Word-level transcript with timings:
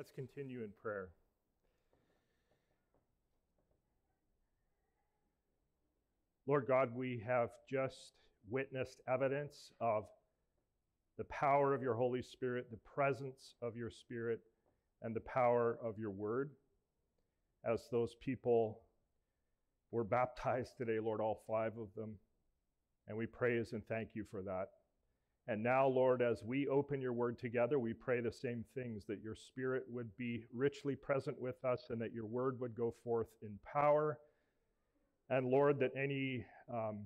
Let's 0.00 0.12
continue 0.12 0.62
in 0.62 0.70
prayer. 0.80 1.10
Lord 6.46 6.64
God, 6.66 6.96
we 6.96 7.22
have 7.26 7.50
just 7.70 8.14
witnessed 8.48 9.02
evidence 9.06 9.72
of 9.78 10.04
the 11.18 11.24
power 11.24 11.74
of 11.74 11.82
your 11.82 11.92
Holy 11.92 12.22
Spirit, 12.22 12.70
the 12.70 12.78
presence 12.94 13.56
of 13.60 13.76
your 13.76 13.90
Spirit, 13.90 14.40
and 15.02 15.14
the 15.14 15.20
power 15.20 15.78
of 15.84 15.98
your 15.98 16.12
word. 16.12 16.52
As 17.70 17.86
those 17.92 18.14
people 18.24 18.80
were 19.90 20.04
baptized 20.18 20.78
today, 20.78 20.98
Lord, 20.98 21.20
all 21.20 21.42
five 21.46 21.76
of 21.76 21.88
them. 21.94 22.14
And 23.06 23.18
we 23.18 23.26
praise 23.26 23.74
and 23.74 23.86
thank 23.86 24.08
you 24.14 24.24
for 24.30 24.40
that. 24.44 24.68
And 25.50 25.64
now, 25.64 25.88
Lord, 25.88 26.22
as 26.22 26.44
we 26.44 26.68
open 26.68 27.00
your 27.00 27.12
word 27.12 27.36
together, 27.36 27.80
we 27.80 27.92
pray 27.92 28.20
the 28.20 28.30
same 28.30 28.64
things 28.72 29.02
that 29.08 29.20
your 29.20 29.34
spirit 29.34 29.82
would 29.88 30.16
be 30.16 30.44
richly 30.54 30.94
present 30.94 31.42
with 31.42 31.64
us 31.64 31.86
and 31.90 32.00
that 32.00 32.14
your 32.14 32.26
word 32.26 32.60
would 32.60 32.76
go 32.76 32.94
forth 33.02 33.26
in 33.42 33.58
power. 33.64 34.16
And 35.28 35.48
Lord, 35.48 35.80
that 35.80 35.90
any 35.96 36.46
um, 36.72 37.00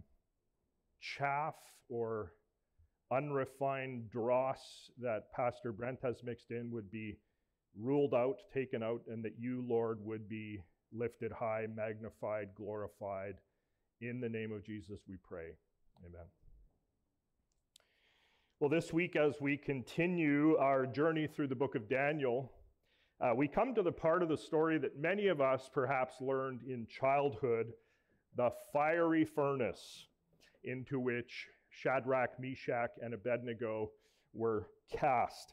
chaff 1.00 1.54
or 1.88 2.32
unrefined 3.10 4.10
dross 4.10 4.90
that 5.00 5.32
Pastor 5.32 5.72
Brent 5.72 6.00
has 6.02 6.16
mixed 6.22 6.50
in 6.50 6.70
would 6.70 6.90
be 6.90 7.16
ruled 7.74 8.12
out, 8.12 8.36
taken 8.52 8.82
out, 8.82 9.00
and 9.08 9.24
that 9.24 9.38
you, 9.38 9.64
Lord, 9.66 10.04
would 10.04 10.28
be 10.28 10.60
lifted 10.92 11.32
high, 11.32 11.66
magnified, 11.74 12.48
glorified. 12.54 13.36
In 14.02 14.20
the 14.20 14.28
name 14.28 14.52
of 14.52 14.66
Jesus, 14.66 15.00
we 15.08 15.16
pray. 15.26 15.46
Amen. 16.06 16.43
Well, 18.64 18.70
this 18.70 18.94
week, 18.94 19.14
as 19.14 19.42
we 19.42 19.58
continue 19.58 20.56
our 20.56 20.86
journey 20.86 21.26
through 21.26 21.48
the 21.48 21.54
book 21.54 21.74
of 21.74 21.86
Daniel, 21.86 22.50
uh, 23.20 23.34
we 23.36 23.46
come 23.46 23.74
to 23.74 23.82
the 23.82 23.92
part 23.92 24.22
of 24.22 24.30
the 24.30 24.38
story 24.38 24.78
that 24.78 24.98
many 24.98 25.26
of 25.26 25.38
us 25.38 25.68
perhaps 25.70 26.14
learned 26.18 26.62
in 26.66 26.86
childhood 26.86 27.74
the 28.38 28.48
fiery 28.72 29.26
furnace 29.26 30.06
into 30.62 30.98
which 30.98 31.46
Shadrach, 31.68 32.40
Meshach, 32.40 32.92
and 33.02 33.12
Abednego 33.12 33.90
were 34.32 34.70
cast. 34.90 35.52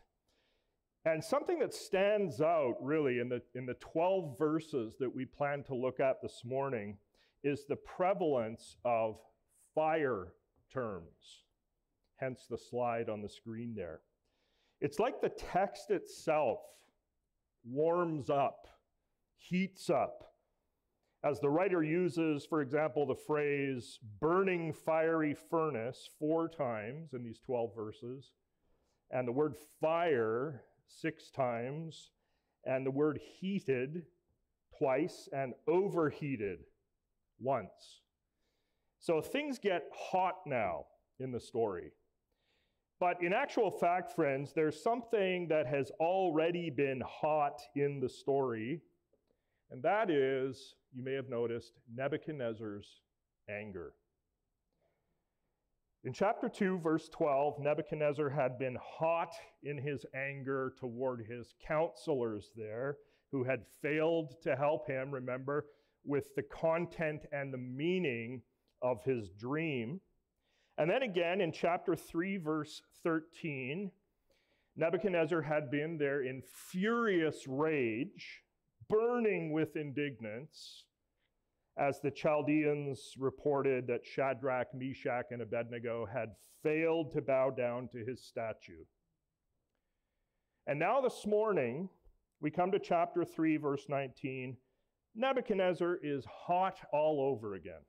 And 1.03 1.21
something 1.21 1.59
that 1.59 1.73
stands 1.73 2.39
out 2.39 2.77
really 2.79 3.19
in 3.19 3.27
the, 3.27 3.41
in 3.55 3.65
the 3.65 3.73
12 3.73 4.37
verses 4.37 4.95
that 5.01 5.13
we 5.13 5.25
plan 5.25 5.63
to 5.63 5.75
look 5.75 5.99
at 5.99 6.21
this 6.21 6.43
morning 6.45 6.95
is 7.43 7.65
the 7.65 7.75
prevalence 7.75 8.77
of 8.85 9.17
fire 9.75 10.31
terms 10.71 11.43
hence 12.21 12.45
the 12.49 12.57
slide 12.57 13.09
on 13.09 13.21
the 13.21 13.29
screen 13.29 13.73
there. 13.75 13.99
It's 14.79 14.99
like 14.99 15.19
the 15.19 15.29
text 15.29 15.89
itself 15.89 16.59
warms 17.65 18.29
up, 18.29 18.67
heats 19.35 19.89
up. 19.89 20.33
As 21.23 21.39
the 21.39 21.49
writer 21.49 21.83
uses, 21.83 22.45
for 22.45 22.61
example, 22.61 23.05
the 23.05 23.15
phrase 23.15 23.99
burning 24.19 24.73
fiery 24.73 25.35
furnace 25.35 26.09
four 26.17 26.47
times 26.47 27.13
in 27.13 27.23
these 27.23 27.39
12 27.45 27.75
verses, 27.75 28.31
and 29.11 29.27
the 29.27 29.31
word 29.31 29.55
fire 29.79 30.63
six 30.87 31.29
times, 31.29 32.11
and 32.65 32.85
the 32.85 32.91
word 32.91 33.19
heated 33.39 34.03
twice, 34.77 35.29
and 35.31 35.53
overheated 35.67 36.59
once. 37.39 38.01
So 38.99 39.21
things 39.21 39.59
get 39.59 39.83
hot 39.93 40.37
now 40.47 40.85
in 41.19 41.31
the 41.31 41.39
story. 41.39 41.91
But 43.01 43.23
in 43.23 43.33
actual 43.33 43.71
fact, 43.71 44.11
friends, 44.11 44.53
there's 44.53 44.79
something 44.79 45.47
that 45.47 45.65
has 45.65 45.89
already 45.99 46.69
been 46.69 47.01
hot 47.03 47.59
in 47.75 47.99
the 47.99 48.07
story, 48.07 48.79
and 49.71 49.81
that 49.81 50.11
is, 50.11 50.75
you 50.93 51.03
may 51.03 51.13
have 51.13 51.27
noticed, 51.27 51.79
Nebuchadnezzar's 51.91 53.01
anger. 53.49 53.93
In 56.03 56.13
chapter 56.13 56.47
2, 56.47 56.77
verse 56.77 57.09
12, 57.09 57.59
Nebuchadnezzar 57.59 58.29
had 58.29 58.59
been 58.59 58.77
hot 58.79 59.33
in 59.63 59.79
his 59.79 60.05
anger 60.13 60.75
toward 60.79 61.25
his 61.25 61.55
counselors 61.67 62.51
there, 62.55 62.97
who 63.31 63.43
had 63.43 63.65
failed 63.81 64.35
to 64.43 64.55
help 64.55 64.85
him, 64.85 65.09
remember, 65.09 65.65
with 66.05 66.35
the 66.35 66.43
content 66.43 67.25
and 67.31 67.51
the 67.51 67.57
meaning 67.57 68.43
of 68.83 69.03
his 69.03 69.31
dream. 69.31 69.99
And 70.77 70.89
then 70.89 71.03
again 71.03 71.41
in 71.41 71.51
chapter 71.51 71.95
3, 71.95 72.37
verse 72.37 72.81
13, 73.03 73.91
Nebuchadnezzar 74.75 75.41
had 75.41 75.69
been 75.69 75.97
there 75.97 76.23
in 76.23 76.41
furious 76.71 77.47
rage, 77.47 78.43
burning 78.89 79.51
with 79.51 79.75
indignance, 79.75 80.85
as 81.77 81.99
the 82.01 82.11
Chaldeans 82.11 83.13
reported 83.17 83.87
that 83.87 84.05
Shadrach, 84.05 84.67
Meshach, 84.73 85.27
and 85.31 85.41
Abednego 85.41 86.05
had 86.05 86.29
failed 86.63 87.11
to 87.13 87.21
bow 87.21 87.49
down 87.49 87.87
to 87.89 88.05
his 88.05 88.23
statue. 88.23 88.83
And 90.67 90.77
now 90.79 91.01
this 91.01 91.25
morning, 91.25 91.89
we 92.39 92.51
come 92.51 92.71
to 92.71 92.79
chapter 92.79 93.25
3, 93.25 93.57
verse 93.57 93.85
19. 93.89 94.57
Nebuchadnezzar 95.15 95.99
is 96.01 96.25
hot 96.25 96.77
all 96.93 97.21
over 97.21 97.55
again. 97.55 97.81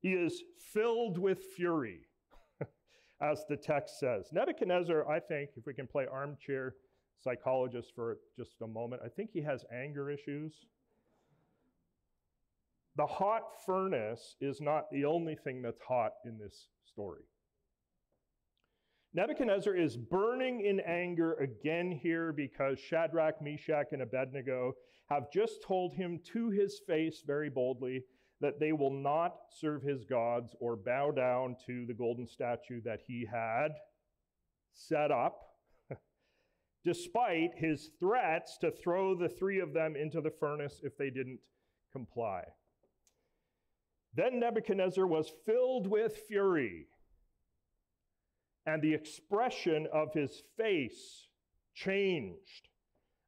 He 0.00 0.12
is 0.12 0.42
filled 0.72 1.18
with 1.18 1.42
fury, 1.56 2.00
as 3.20 3.44
the 3.48 3.56
text 3.56 3.98
says. 3.98 4.28
Nebuchadnezzar, 4.32 5.08
I 5.08 5.20
think, 5.20 5.50
if 5.56 5.66
we 5.66 5.74
can 5.74 5.86
play 5.86 6.06
armchair 6.10 6.74
psychologist 7.22 7.92
for 7.94 8.18
just 8.36 8.60
a 8.62 8.66
moment, 8.66 9.02
I 9.04 9.08
think 9.08 9.30
he 9.32 9.42
has 9.42 9.64
anger 9.72 10.10
issues. 10.10 10.66
The 12.96 13.06
hot 13.06 13.42
furnace 13.66 14.36
is 14.40 14.60
not 14.60 14.84
the 14.92 15.04
only 15.04 15.34
thing 15.34 15.62
that's 15.62 15.80
hot 15.80 16.12
in 16.24 16.38
this 16.38 16.68
story. 16.84 17.22
Nebuchadnezzar 19.14 19.74
is 19.74 19.96
burning 19.96 20.64
in 20.66 20.80
anger 20.80 21.34
again 21.34 21.92
here 22.02 22.32
because 22.32 22.78
Shadrach, 22.80 23.40
Meshach, 23.40 23.92
and 23.92 24.02
Abednego 24.02 24.72
have 25.08 25.30
just 25.32 25.62
told 25.62 25.94
him 25.94 26.20
to 26.32 26.50
his 26.50 26.80
face 26.86 27.22
very 27.24 27.48
boldly 27.48 28.02
that 28.40 28.60
they 28.60 28.72
will 28.72 28.90
not 28.90 29.36
serve 29.50 29.82
his 29.82 30.04
gods 30.04 30.54
or 30.60 30.76
bow 30.76 31.10
down 31.10 31.56
to 31.66 31.86
the 31.86 31.94
golden 31.94 32.26
statue 32.26 32.80
that 32.82 33.00
he 33.06 33.26
had 33.30 33.68
set 34.72 35.10
up, 35.10 35.40
despite 36.84 37.50
his 37.56 37.90
threats 38.00 38.58
to 38.60 38.70
throw 38.70 39.14
the 39.14 39.28
three 39.28 39.60
of 39.60 39.72
them 39.72 39.96
into 39.96 40.20
the 40.20 40.32
furnace 40.40 40.80
if 40.82 40.96
they 40.98 41.10
didn't 41.10 41.38
comply. 41.92 42.42
Then 44.14 44.40
Nebuchadnezzar 44.40 45.06
was 45.06 45.32
filled 45.44 45.86
with 45.86 46.16
fury, 46.28 46.86
and 48.66 48.82
the 48.82 48.94
expression 48.94 49.88
of 49.92 50.12
his 50.12 50.42
face 50.56 51.28
changed 51.74 52.68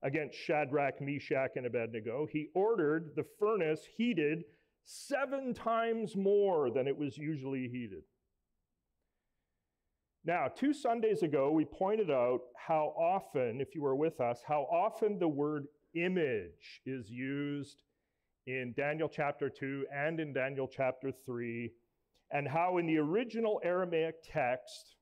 against 0.03 0.39
Shadrach, 0.39 1.01
Meshach, 1.01 1.53
and 1.57 1.67
Abednego. 1.67 2.27
He 2.31 2.51
ordered 2.55 3.13
the 3.17 3.27
furnace 3.39 3.81
heated 3.97 4.45
seven 4.87 5.53
times 5.53 6.17
more 6.17 6.71
than 6.71 6.87
it 6.87 6.97
was 6.97 7.19
usually 7.19 7.69
heated. 7.69 8.05
Now, 10.25 10.49
two 10.49 10.73
Sundays 10.73 11.23
ago, 11.23 11.51
we 11.51 11.65
pointed 11.65 12.11
out 12.11 12.41
how 12.57 12.95
often, 12.97 13.61
if 13.61 13.75
you 13.75 13.83
were 13.83 13.97
with 13.97 14.21
us, 14.21 14.43
how 14.47 14.63
often 14.63 15.19
the 15.19 15.29
word 15.29 15.67
image 15.95 16.81
is 16.87 17.11
used 17.11 17.83
in 18.47 18.75
Daniel 18.77 19.09
chapter 19.09 19.51
2 19.51 19.87
and 19.93 20.21
in 20.21 20.33
Daniel 20.33 20.69
chapter 20.69 21.11
3, 21.11 21.73
and 22.33 22.49
how 22.49 22.79
in 22.79 22.87
the 22.87 22.99
original 22.99 23.61
Aramaic 23.65 24.17
text, 24.25 24.97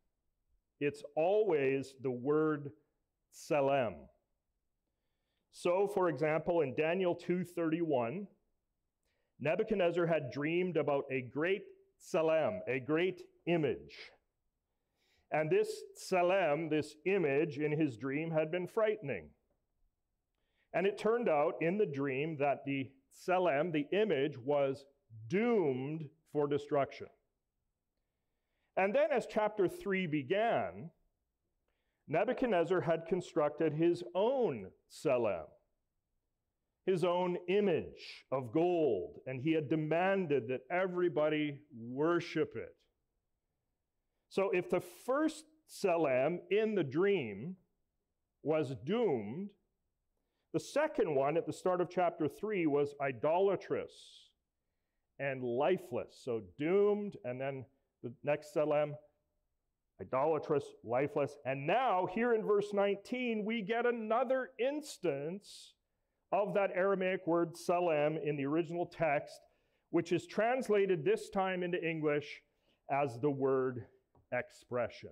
it's 0.80 1.02
always 1.16 1.94
the 2.02 2.10
word 2.10 2.70
tselem. 3.34 3.94
So, 5.52 5.86
for 5.86 6.08
example, 6.08 6.62
in 6.62 6.74
Daniel 6.74 7.14
2:31, 7.14 8.26
Nebuchadnezzar 9.40 10.06
had 10.06 10.30
dreamed 10.30 10.76
about 10.76 11.04
a 11.10 11.22
great 11.22 11.62
tselem, 12.00 12.60
a 12.68 12.80
great 12.80 13.22
image. 13.46 14.10
And 15.30 15.50
this 15.50 15.82
tselem, 15.96 16.70
this 16.70 16.94
image 17.06 17.58
in 17.58 17.72
his 17.72 17.96
dream, 17.96 18.30
had 18.30 18.50
been 18.50 18.66
frightening. 18.66 19.30
And 20.72 20.86
it 20.86 20.98
turned 20.98 21.28
out 21.28 21.54
in 21.60 21.78
the 21.78 21.86
dream 21.86 22.36
that 22.38 22.64
the 22.64 22.90
tselem, 23.12 23.72
the 23.72 23.86
image, 23.96 24.38
was 24.38 24.84
doomed 25.28 26.08
for 26.32 26.46
destruction. 26.46 27.08
And 28.76 28.94
then, 28.94 29.12
as 29.12 29.26
chapter 29.26 29.68
3 29.68 30.06
began, 30.06 30.90
Nebuchadnezzar 32.08 32.80
had 32.80 33.06
constructed 33.06 33.72
his 33.72 34.02
own 34.14 34.70
tselem 34.90 35.46
his 36.86 37.04
own 37.04 37.38
image 37.48 38.24
of 38.30 38.52
gold, 38.52 39.20
and 39.26 39.40
he 39.40 39.52
had 39.52 39.68
demanded 39.68 40.48
that 40.48 40.60
everybody 40.70 41.60
worship 41.74 42.56
it. 42.56 42.76
So 44.28 44.50
if 44.50 44.68
the 44.68 44.80
first 44.80 45.44
tselem 45.68 46.40
in 46.50 46.74
the 46.74 46.84
dream 46.84 47.56
was 48.42 48.74
doomed, 48.84 49.48
The 50.54 50.60
second 50.60 51.12
one 51.12 51.36
at 51.36 51.46
the 51.46 51.52
start 51.52 51.80
of 51.80 51.90
chapter 51.90 52.28
3 52.28 52.68
was 52.68 52.94
idolatrous 53.02 53.90
and 55.18 55.42
lifeless. 55.42 56.16
So 56.24 56.42
doomed, 56.56 57.16
and 57.24 57.40
then 57.40 57.64
the 58.04 58.12
next 58.22 58.54
tselem, 58.54 58.92
idolatrous, 60.00 60.62
lifeless. 60.84 61.36
And 61.44 61.66
now, 61.66 62.06
here 62.06 62.34
in 62.34 62.44
verse 62.46 62.72
19, 62.72 63.44
we 63.44 63.62
get 63.62 63.84
another 63.84 64.50
instance 64.60 65.74
of 66.34 66.52
that 66.54 66.72
Aramaic 66.74 67.26
word 67.26 67.54
Tselem 67.54 68.18
in 68.26 68.36
the 68.36 68.44
original 68.44 68.86
text, 68.86 69.40
which 69.90 70.10
is 70.10 70.26
translated 70.26 71.04
this 71.04 71.30
time 71.30 71.62
into 71.62 71.80
English 71.88 72.42
as 72.90 73.20
the 73.20 73.30
word 73.30 73.86
expression. 74.32 75.10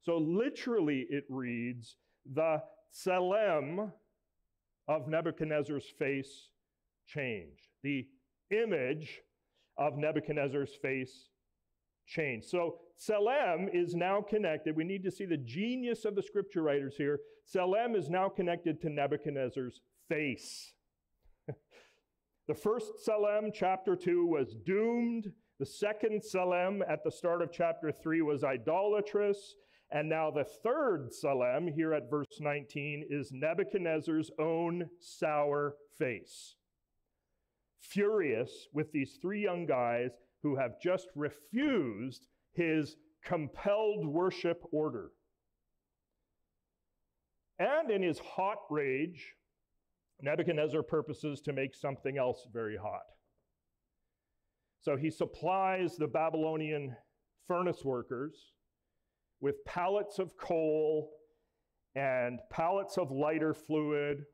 So 0.00 0.16
literally, 0.16 1.06
it 1.10 1.24
reads, 1.28 1.96
the 2.34 2.62
Tselem 2.94 3.92
of 4.88 5.08
Nebuchadnezzar's 5.08 5.92
face 5.98 6.48
changed. 7.06 7.68
The 7.82 8.08
image 8.50 9.20
of 9.76 9.98
Nebuchadnezzar's 9.98 10.74
face 10.80 11.28
changed. 12.06 12.48
So 12.48 12.78
Tselem 12.98 13.68
is 13.74 13.94
now 13.94 14.22
connected. 14.22 14.74
We 14.74 14.84
need 14.84 15.04
to 15.04 15.10
see 15.10 15.26
the 15.26 15.36
genius 15.36 16.06
of 16.06 16.14
the 16.14 16.22
scripture 16.22 16.62
writers 16.62 16.94
here. 16.96 17.20
Tselem 17.46 17.94
is 17.94 18.08
now 18.08 18.30
connected 18.30 18.80
to 18.80 18.88
Nebuchadnezzar's 18.88 19.82
face. 20.12 20.74
the 22.48 22.54
first 22.54 22.92
Tselem, 23.06 23.50
chapter 23.54 23.96
2, 23.96 24.26
was 24.26 24.54
doomed. 24.66 25.32
The 25.58 25.66
second 25.66 26.22
Tselem 26.22 26.80
at 26.88 27.02
the 27.02 27.10
start 27.10 27.40
of 27.40 27.50
chapter 27.50 27.90
3 27.90 28.20
was 28.22 28.44
idolatrous. 28.44 29.54
And 29.90 30.08
now 30.08 30.30
the 30.30 30.44
third 30.44 31.10
Tselem, 31.10 31.72
here 31.72 31.94
at 31.94 32.10
verse 32.10 32.40
19, 32.40 33.06
is 33.08 33.30
Nebuchadnezzar's 33.32 34.30
own 34.38 34.88
sour 35.00 35.76
face. 35.98 36.56
Furious 37.80 38.68
with 38.72 38.92
these 38.92 39.18
three 39.20 39.42
young 39.42 39.66
guys 39.66 40.10
who 40.42 40.56
have 40.56 40.80
just 40.82 41.08
refused 41.14 42.26
his 42.52 42.96
compelled 43.24 44.06
worship 44.06 44.62
order. 44.72 45.10
And 47.58 47.90
in 47.90 48.02
his 48.02 48.18
hot 48.18 48.58
rage, 48.70 49.34
Nebuchadnezzar 50.22 50.82
purposes 50.82 51.40
to 51.42 51.52
make 51.52 51.74
something 51.74 52.16
else 52.16 52.46
very 52.52 52.76
hot. 52.76 53.02
So 54.80 54.96
he 54.96 55.10
supplies 55.10 55.96
the 55.96 56.06
Babylonian 56.06 56.96
furnace 57.46 57.84
workers 57.84 58.52
with 59.40 59.64
pallets 59.64 60.18
of 60.18 60.36
coal 60.36 61.10
and 61.94 62.40
pallets 62.50 62.96
of 62.98 63.10
lighter 63.10 63.52
fluid 63.52 64.24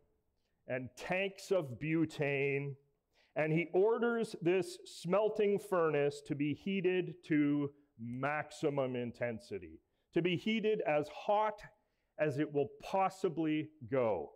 and 0.69 0.91
tanks 0.97 1.51
of 1.51 1.79
butane. 1.83 2.75
And 3.37 3.53
he 3.53 3.69
orders 3.73 4.37
this 4.43 4.79
smelting 4.85 5.59
furnace 5.59 6.21
to 6.27 6.35
be 6.35 6.55
heated 6.55 7.15
to 7.29 7.71
maximum 7.99 8.97
intensity, 8.97 9.81
to 10.13 10.23
be 10.23 10.37
heated 10.37 10.83
as 10.87 11.09
hot 11.09 11.61
as 12.19 12.39
it 12.39 12.53
will 12.53 12.69
possibly 12.83 13.71
go. 13.91 14.31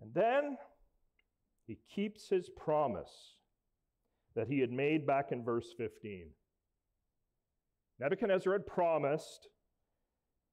And 0.00 0.12
then 0.14 0.56
he 1.66 1.78
keeps 1.94 2.28
his 2.28 2.48
promise 2.48 3.36
that 4.34 4.48
he 4.48 4.60
had 4.60 4.70
made 4.70 5.06
back 5.06 5.32
in 5.32 5.44
verse 5.44 5.72
15. 5.76 6.28
Nebuchadnezzar 7.98 8.52
had 8.52 8.66
promised 8.66 9.48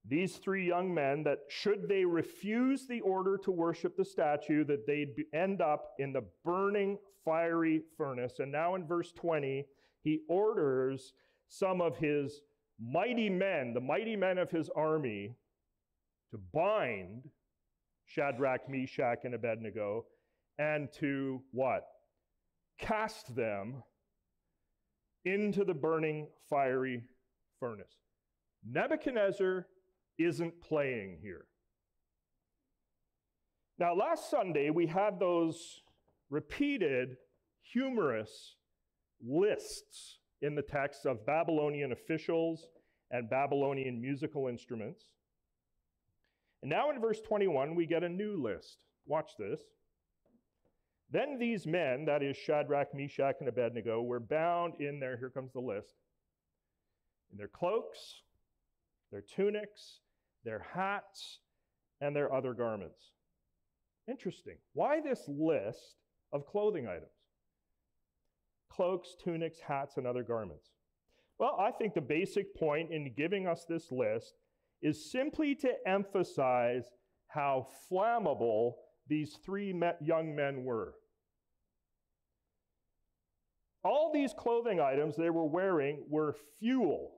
these 0.06 0.38
three 0.38 0.68
young 0.68 0.94
men 0.94 1.24
that 1.24 1.40
should 1.48 1.88
they 1.88 2.04
refuse 2.04 2.88
the 2.88 3.01
order 3.01 3.38
to 3.38 3.51
worship 3.51 3.95
the 3.95 4.06
statue 4.06 4.63
that 4.66 4.86
they'd 4.86 5.25
end 5.34 5.62
up 5.62 5.92
in 6.00 6.12
the 6.12 6.24
burning 6.44 6.98
fiery 7.24 7.81
furnace 7.98 8.40
and 8.40 8.51
now 8.51 8.75
in 8.75 8.86
verse 8.86 9.13
20 9.13 9.66
he 10.01 10.19
orders 10.28 11.13
some 11.48 11.80
of 11.80 11.95
his 11.95 12.42
mighty 12.81 13.30
men 13.30 13.74
the 13.74 13.80
mighty 13.80 14.18
men 14.18 14.38
of 14.38 14.51
his 14.51 14.69
army 14.75 15.34
to 16.31 16.38
bind 16.54 17.30
shadrach 18.13 18.69
meshach 18.69 19.19
and 19.24 19.33
abednego 19.33 20.06
and 20.60 20.92
to 20.94 21.42
what 21.51 21.83
cast 22.80 23.36
them 23.36 23.83
into 25.25 25.63
the 25.63 25.74
burning 25.74 26.27
fiery 26.50 27.04
furnace. 27.60 27.95
Nebuchadnezzar 28.69 29.68
isn't 30.18 30.62
playing 30.62 31.18
here. 31.21 31.45
Now, 33.80 33.95
last 33.95 34.30
Sunday, 34.30 34.69
we 34.69 34.86
had 34.86 35.19
those 35.19 35.81
repeated 36.30 37.18
humorous 37.62 38.56
lists 39.25 40.19
in 40.42 40.56
the 40.56 40.62
text 40.62 41.06
of 41.06 41.25
Babylonian 41.25 41.92
officials 41.92 42.68
and 43.12 43.30
Babylonian 43.30 44.01
musical 44.01 44.48
instruments. 44.48 45.06
And 46.63 46.69
now 46.69 46.92
in 46.92 47.01
verse 47.01 47.19
21, 47.19 47.75
we 47.75 47.86
get 47.86 48.06
a 48.06 48.10
new 48.10 48.42
list. 48.42 48.77
Watch 49.06 49.31
this. 49.38 49.60
Then 51.12 51.38
these 51.38 51.68
men, 51.68 52.06
that 52.06 52.24
is 52.24 52.38
Shadrach, 52.38 52.95
Meshach, 52.95 53.36
and 53.42 53.50
Abednego, 53.50 54.01
were 54.01 54.21
bound 54.21 54.75
in 54.80 54.98
their, 54.98 55.18
here 55.18 55.30
comes 55.30 55.51
the 55.51 55.60
list, 55.60 55.94
in 57.33 57.38
their 57.38 57.50
cloaks, 57.50 58.21
their 59.12 59.21
tunics, 59.21 60.00
their 60.45 60.65
hats, 60.74 61.39
and 62.00 62.15
their 62.15 62.33
other 62.33 62.54
garments. 62.54 63.12
Interesting. 64.07 64.56
Why 64.71 65.01
this 65.01 65.25
list 65.27 65.98
of 66.31 66.48
clothing 66.48 66.88
items? 66.88 67.12
Cloaks, 68.69 69.18
tunics, 69.21 69.59
hats, 69.59 69.98
and 69.98 70.07
other 70.07 70.24
garments. 70.24 70.69
Well, 71.39 71.57
I 71.59 71.71
think 71.71 71.94
the 71.94 72.00
basic 72.00 72.56
point 72.56 72.89
in 72.89 73.13
giving 73.18 73.48
us 73.48 73.66
this 73.68 73.92
list 73.92 74.36
is 74.83 75.09
simply 75.12 75.56
to 75.56 75.71
emphasize 75.88 76.83
how 77.27 77.65
flammable 77.91 78.74
these 79.07 79.38
three 79.44 79.74
young 80.01 80.35
men 80.35 80.63
were. 80.63 80.94
All 83.83 84.12
these 84.13 84.33
clothing 84.33 84.80
items 84.80 85.15
they 85.15 85.30
were 85.30 85.47
wearing 85.47 86.06
were 86.09 86.35
fuel 86.59 87.12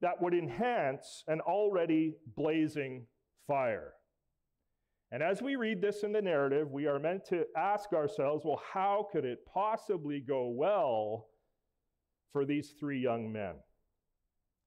that 0.00 0.20
would 0.20 0.34
enhance 0.34 1.24
an 1.28 1.40
already 1.40 2.16
blazing 2.36 3.06
fire. 3.46 3.94
And 5.12 5.22
as 5.22 5.40
we 5.40 5.56
read 5.56 5.80
this 5.80 6.02
in 6.02 6.12
the 6.12 6.22
narrative, 6.22 6.70
we 6.70 6.86
are 6.86 6.98
meant 6.98 7.24
to 7.26 7.44
ask 7.56 7.92
ourselves 7.92 8.44
well, 8.44 8.60
how 8.72 9.08
could 9.12 9.24
it 9.24 9.46
possibly 9.52 10.20
go 10.20 10.48
well 10.48 11.28
for 12.32 12.44
these 12.44 12.74
three 12.78 12.98
young 12.98 13.32
men? 13.32 13.54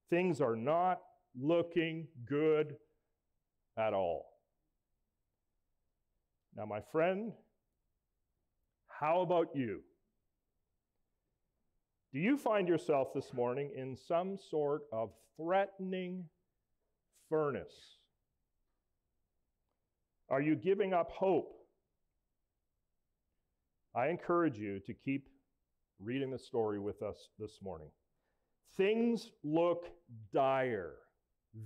Things 0.08 0.40
are 0.40 0.56
not 0.56 1.00
looking 1.40 2.08
good 2.28 2.76
at 3.78 3.92
all. 3.92 4.26
Now, 6.56 6.64
my 6.64 6.80
friend, 6.92 7.32
how 8.88 9.20
about 9.20 9.48
you? 9.54 9.80
Do 12.12 12.18
you 12.18 12.38
find 12.38 12.66
yourself 12.66 13.08
this 13.14 13.34
morning 13.34 13.72
in 13.76 13.94
some 13.94 14.38
sort 14.50 14.82
of 14.90 15.10
threatening 15.36 16.24
furnace? 17.28 17.98
Are 20.30 20.40
you 20.40 20.56
giving 20.56 20.94
up 20.94 21.10
hope? 21.10 21.52
I 23.94 24.08
encourage 24.08 24.58
you 24.58 24.80
to 24.86 24.94
keep 24.94 25.28
reading 26.00 26.30
the 26.30 26.38
story 26.38 26.78
with 26.78 27.02
us 27.02 27.28
this 27.38 27.58
morning. 27.62 27.88
Things 28.76 29.30
look 29.44 29.84
dire, 30.32 30.94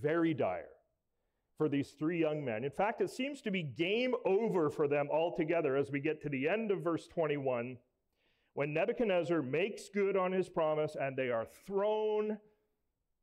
very 0.01 0.35
dire 0.35 0.69
for 1.57 1.69
these 1.69 1.91
three 1.91 2.19
young 2.19 2.45
men. 2.45 2.65
In 2.65 2.71
fact, 2.71 3.01
it 3.01 3.11
seems 3.11 3.43
to 3.43 3.51
be 3.51 3.63
game 3.63 4.15
over 4.25 4.71
for 4.71 4.89
them 4.89 5.09
altogether 5.13 5.77
as 5.77 5.91
we 5.91 6.01
get 6.01 6.23
to 6.23 6.29
the 6.29 6.49
end 6.49 6.71
of 6.71 6.83
verse 6.83 7.07
21 7.07 7.77
when 8.55 8.75
Nebuchadnezzar 8.75 9.43
makes 9.43 9.89
good 9.89 10.17
on 10.17 10.33
his 10.33 10.49
promise 10.49 10.97
and 10.99 11.17
they 11.17 11.31
are 11.31 11.47
thrown 11.67 12.39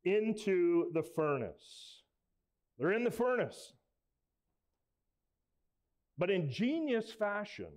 into 0.04 0.90
the 0.92 1.02
furnace. 1.02 2.02
They're 2.78 2.92
in 2.92 3.04
the 3.04 3.10
furnace. 3.10 3.72
But 6.16 6.30
in 6.30 6.50
genius 6.50 7.12
fashion, 7.12 7.72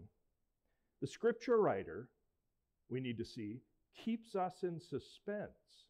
the 1.01 1.07
scripture 1.07 1.57
writer, 1.57 2.09
we 2.89 2.99
need 2.99 3.17
to 3.17 3.25
see, 3.25 3.61
keeps 3.95 4.35
us 4.35 4.63
in 4.63 4.79
suspense 4.79 5.87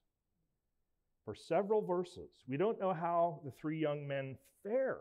for 1.32 1.36
several 1.36 1.82
verses. 1.82 2.44
We 2.46 2.58
don't 2.58 2.78
know 2.78 2.92
how 2.92 3.40
the 3.46 3.52
three 3.52 3.80
young 3.80 4.06
men 4.06 4.36
fare 4.64 4.98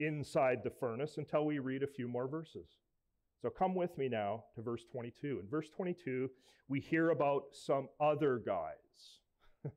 inside 0.00 0.60
the 0.64 0.70
furnace 0.70 1.18
until 1.18 1.44
we 1.44 1.58
read 1.58 1.82
a 1.82 1.86
few 1.86 2.08
more 2.08 2.26
verses. 2.26 2.68
So 3.42 3.50
come 3.50 3.74
with 3.74 3.98
me 3.98 4.08
now 4.08 4.44
to 4.54 4.62
verse 4.62 4.84
22. 4.90 5.40
In 5.42 5.48
verse 5.50 5.68
22, 5.76 6.30
we 6.68 6.80
hear 6.80 7.10
about 7.10 7.42
some 7.52 7.88
other 8.00 8.40
guys. 8.46 9.20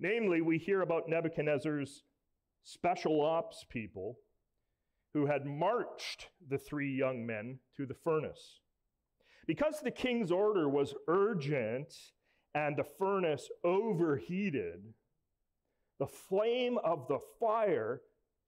Namely, 0.00 0.40
we 0.40 0.56
hear 0.56 0.80
about 0.80 1.10
Nebuchadnezzar's 1.10 2.04
special 2.62 3.20
ops 3.20 3.66
people 3.68 4.16
who 5.12 5.26
had 5.26 5.44
marched 5.44 6.28
the 6.48 6.56
three 6.56 6.90
young 6.90 7.26
men 7.26 7.58
to 7.76 7.84
the 7.84 7.96
furnace. 8.02 8.60
Because 9.46 9.80
the 9.82 9.90
king's 9.90 10.30
order 10.30 10.70
was 10.70 10.94
urgent 11.06 11.92
and 12.66 12.76
the 12.76 12.84
furnace 12.84 13.48
overheated, 13.62 14.82
the 16.00 16.06
flame 16.06 16.76
of 16.82 17.06
the 17.08 17.20
fire 17.38 18.00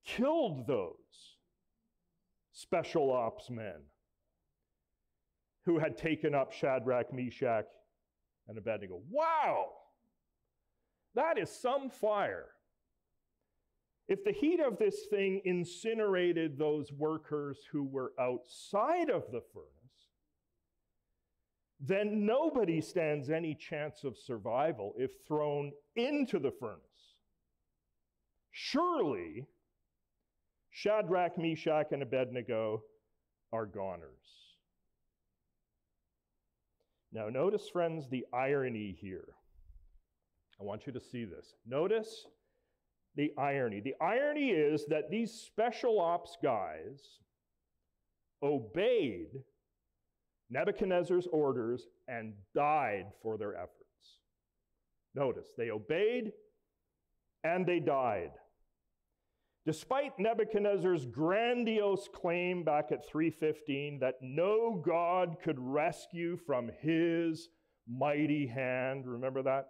killed 0.05 0.67
those 0.67 1.37
special 2.52 3.12
ops 3.12 3.49
men 3.50 3.81
who 5.64 5.79
had 5.79 5.97
taken 5.97 6.35
up 6.35 6.52
Shadrach, 6.52 7.12
Meshach, 7.12 7.67
and 8.49 8.59
Abednego. 8.59 9.00
Wow! 9.09 9.67
That 11.14 11.38
is 11.38 11.50
some 11.50 11.88
fire. 11.88 12.49
If 14.09 14.25
the 14.25 14.33
heat 14.33 14.59
of 14.59 14.76
this 14.76 15.07
thing 15.09 15.40
incinerated 15.45 16.59
those 16.59 16.90
workers 16.93 17.59
who 17.71 17.85
were 17.85 18.12
outside 18.19 19.09
of 19.09 19.23
the 19.31 19.43
furnace, 19.52 19.80
then 21.81 22.27
nobody 22.27 22.81
stands 22.81 23.31
any 23.31 23.55
chance 23.55 24.05
of 24.05 24.17
survival 24.17 24.95
if 24.99 25.11
thrown 25.27 25.73
into 25.97 26.39
the 26.39 26.51
furnace. 26.51 26.81
Surely, 28.51 29.47
Shadrach, 30.71 31.39
Meshach, 31.39 31.93
and 31.93 32.03
Abednego 32.03 32.83
are 33.53 33.67
goners. 33.67 34.11
Now, 37.13 37.29
notice, 37.29 37.69
friends, 37.73 38.09
the 38.09 38.27
irony 38.33 38.97
here. 39.01 39.35
I 40.61 40.65
want 40.65 40.87
you 40.87 40.93
to 40.93 41.01
see 41.01 41.25
this. 41.25 41.55
Notice 41.67 42.27
the 43.17 43.33
irony. 43.39 43.81
The 43.81 43.95
irony 44.01 44.51
is 44.51 44.85
that 44.87 45.11
these 45.11 45.33
special 45.33 45.99
ops 45.99 46.37
guys 46.43 47.19
obeyed 48.43 49.43
Nebuchadnezzar's 50.50 51.28
orders 51.33 51.87
and 52.09 52.35
died 52.54 53.07
for 53.23 53.38
their 53.38 53.54
efforts. 53.54 53.75
Notice, 55.14 55.49
they 55.57 55.71
obeyed 55.71 56.33
and 57.45 57.66
they 57.66 57.80
died. 57.80 58.33
Despite 59.66 60.19
Nebuchadnezzar's 60.19 61.07
grandiose 61.07 62.09
claim 62.12 62.64
back 62.64 62.90
at 62.90 63.07
315 63.09 63.99
that 64.00 64.14
no 64.23 64.83
God 64.85 65.37
could 65.42 65.59
rescue 65.59 66.37
from 66.37 66.71
his 66.80 67.49
mighty 67.87 68.47
hand, 68.47 69.07
remember 69.07 69.42
that? 69.42 69.69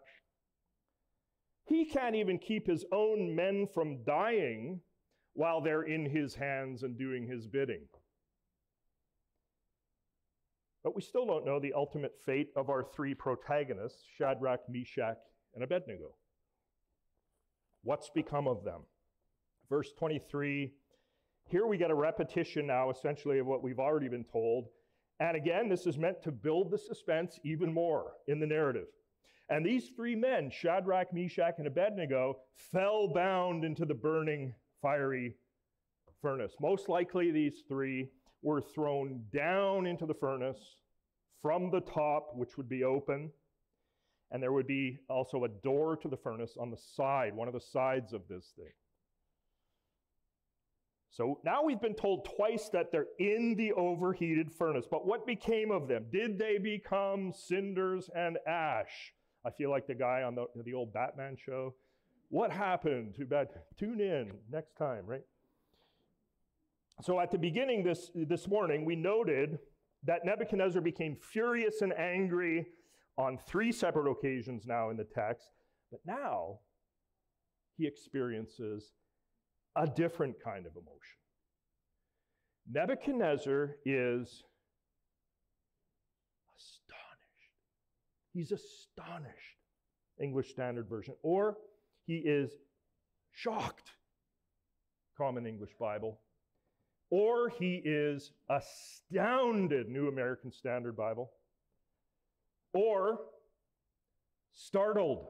He 1.66 1.84
can't 1.84 2.14
even 2.14 2.38
keep 2.38 2.66
his 2.66 2.84
own 2.92 3.34
men 3.34 3.66
from 3.72 4.04
dying 4.04 4.80
while 5.34 5.60
they're 5.60 5.82
in 5.82 6.08
his 6.08 6.34
hands 6.34 6.82
and 6.82 6.98
doing 6.98 7.26
his 7.26 7.46
bidding. 7.46 7.86
But 10.82 10.96
we 10.96 11.02
still 11.02 11.26
don't 11.26 11.44
know 11.44 11.60
the 11.60 11.74
ultimate 11.74 12.14
fate 12.24 12.48
of 12.56 12.70
our 12.70 12.82
three 12.82 13.14
protagonists, 13.14 14.02
Shadrach, 14.16 14.60
Meshach, 14.68 15.18
and 15.54 15.62
Abednego. 15.62 16.14
What's 17.82 18.10
become 18.10 18.48
of 18.48 18.64
them? 18.64 18.82
Verse 19.68 19.92
23, 19.98 20.72
here 21.48 21.66
we 21.66 21.76
get 21.78 21.90
a 21.90 21.94
repetition 21.94 22.66
now, 22.66 22.90
essentially, 22.90 23.38
of 23.38 23.46
what 23.46 23.62
we've 23.62 23.78
already 23.78 24.08
been 24.08 24.24
told. 24.24 24.68
And 25.18 25.36
again, 25.36 25.68
this 25.68 25.86
is 25.86 25.98
meant 25.98 26.22
to 26.22 26.32
build 26.32 26.70
the 26.70 26.78
suspense 26.78 27.38
even 27.44 27.72
more 27.72 28.12
in 28.26 28.40
the 28.40 28.46
narrative. 28.46 28.86
And 29.50 29.66
these 29.66 29.90
three 29.96 30.14
men, 30.14 30.50
Shadrach, 30.50 31.12
Meshach, 31.12 31.56
and 31.58 31.66
Abednego, 31.66 32.38
fell 32.72 33.12
bound 33.12 33.64
into 33.64 33.84
the 33.84 33.94
burning, 33.94 34.54
fiery 34.80 35.34
furnace. 36.22 36.54
Most 36.60 36.88
likely, 36.88 37.32
these 37.32 37.64
three 37.68 38.10
were 38.42 38.60
thrown 38.60 39.24
down 39.32 39.86
into 39.86 40.06
the 40.06 40.14
furnace 40.14 40.76
from 41.42 41.70
the 41.70 41.80
top, 41.80 42.32
which 42.34 42.56
would 42.56 42.68
be 42.68 42.84
open. 42.84 43.30
And 44.30 44.42
there 44.42 44.52
would 44.52 44.66
be 44.66 45.00
also 45.08 45.44
a 45.44 45.48
door 45.48 45.96
to 45.96 46.08
the 46.08 46.16
furnace 46.16 46.56
on 46.58 46.70
the 46.70 46.76
side, 46.76 47.34
one 47.34 47.48
of 47.48 47.54
the 47.54 47.60
sides 47.60 48.12
of 48.12 48.22
this 48.28 48.52
thing. 48.56 48.72
So 51.10 51.40
now 51.44 51.64
we've 51.64 51.80
been 51.80 51.96
told 51.96 52.28
twice 52.36 52.68
that 52.72 52.92
they're 52.92 53.08
in 53.18 53.56
the 53.56 53.72
overheated 53.72 54.52
furnace. 54.52 54.86
But 54.88 55.06
what 55.06 55.26
became 55.26 55.72
of 55.72 55.88
them? 55.88 56.06
Did 56.12 56.38
they 56.38 56.58
become 56.58 57.32
cinders 57.32 58.08
and 58.14 58.38
ash? 58.46 59.12
I 59.44 59.50
feel 59.50 59.70
like 59.70 59.88
the 59.88 59.94
guy 59.94 60.22
on 60.22 60.36
the, 60.36 60.46
the 60.64 60.74
old 60.74 60.92
Batman 60.92 61.36
show. 61.36 61.74
What 62.28 62.52
happened? 62.52 63.16
Too 63.16 63.26
bad. 63.26 63.48
Tune 63.76 64.00
in 64.00 64.30
next 64.52 64.76
time, 64.76 65.04
right? 65.04 65.24
So 67.02 67.18
at 67.18 67.30
the 67.30 67.38
beginning 67.38 67.82
this, 67.82 68.10
this 68.14 68.46
morning, 68.46 68.84
we 68.84 68.94
noted 68.94 69.58
that 70.04 70.24
Nebuchadnezzar 70.24 70.82
became 70.82 71.16
furious 71.16 71.80
and 71.80 71.92
angry 71.94 72.66
on 73.16 73.38
three 73.38 73.72
separate 73.72 74.10
occasions 74.10 74.66
now 74.66 74.90
in 74.90 74.96
the 74.96 75.06
text. 75.14 75.50
But 75.90 76.00
now 76.04 76.60
he 77.76 77.86
experiences 77.86 78.92
a 79.76 79.86
different 79.86 80.36
kind 80.42 80.66
of 80.66 80.72
emotion. 80.72 81.16
Nebuchadnezzar 82.70 83.76
is 83.84 84.44
astonished. 86.56 87.54
He's 88.32 88.52
astonished, 88.52 89.56
English 90.22 90.50
Standard 90.50 90.88
Version. 90.88 91.14
Or 91.22 91.56
he 92.06 92.16
is 92.16 92.52
shocked, 93.32 93.90
Common 95.16 95.46
English 95.46 95.72
Bible. 95.78 96.20
Or 97.10 97.48
he 97.48 97.82
is 97.84 98.32
astounded, 98.48 99.88
New 99.88 100.08
American 100.08 100.52
Standard 100.52 100.96
Bible. 100.96 101.32
Or 102.72 103.18
startled, 104.52 105.26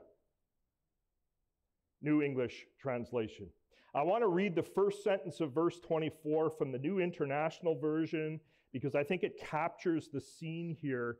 New 2.02 2.22
English 2.22 2.66
Translation. 2.80 3.46
I 3.94 4.02
want 4.02 4.22
to 4.22 4.28
read 4.28 4.54
the 4.54 4.62
first 4.62 5.02
sentence 5.02 5.40
of 5.40 5.52
verse 5.52 5.80
24 5.80 6.50
from 6.50 6.70
the 6.70 6.78
New 6.78 7.00
International 7.00 7.74
Version 7.74 8.40
because 8.72 8.94
I 8.94 9.02
think 9.02 9.22
it 9.22 9.40
captures 9.40 10.08
the 10.12 10.20
scene 10.20 10.76
here 10.80 11.16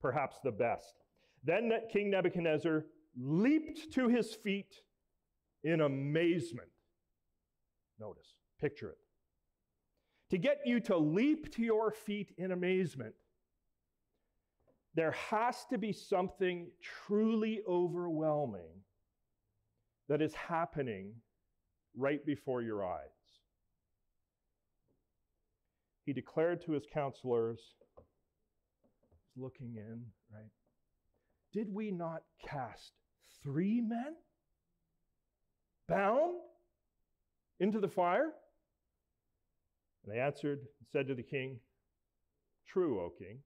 perhaps 0.00 0.36
the 0.44 0.52
best. 0.52 1.02
Then 1.44 1.72
King 1.92 2.10
Nebuchadnezzar 2.10 2.84
leaped 3.18 3.92
to 3.94 4.08
his 4.08 4.34
feet 4.34 4.74
in 5.64 5.80
amazement. 5.80 6.68
Notice, 7.98 8.34
picture 8.60 8.90
it. 8.90 8.98
To 10.32 10.38
get 10.38 10.60
you 10.64 10.80
to 10.80 10.96
leap 10.96 11.52
to 11.56 11.62
your 11.62 11.90
feet 11.90 12.32
in 12.38 12.52
amazement, 12.52 13.14
there 14.94 15.10
has 15.10 15.66
to 15.68 15.76
be 15.76 15.92
something 15.92 16.68
truly 16.80 17.60
overwhelming 17.68 18.80
that 20.08 20.22
is 20.22 20.32
happening 20.34 21.12
right 21.94 22.24
before 22.24 22.62
your 22.62 22.82
eyes. 22.82 23.10
He 26.06 26.14
declared 26.14 26.64
to 26.64 26.72
his 26.72 26.86
counselors, 26.90 27.60
looking 29.36 29.74
in, 29.76 30.02
right? 30.32 30.50
Did 31.52 31.68
we 31.70 31.90
not 31.90 32.22
cast 32.48 32.92
three 33.42 33.82
men 33.82 34.14
bound 35.86 36.36
into 37.60 37.80
the 37.80 37.88
fire? 37.88 38.32
And 40.04 40.14
they 40.14 40.20
answered 40.20 40.58
and 40.58 40.88
said 40.92 41.08
to 41.08 41.14
the 41.14 41.22
king, 41.22 41.58
True, 42.68 43.00
O 43.00 43.10
king. 43.18 43.38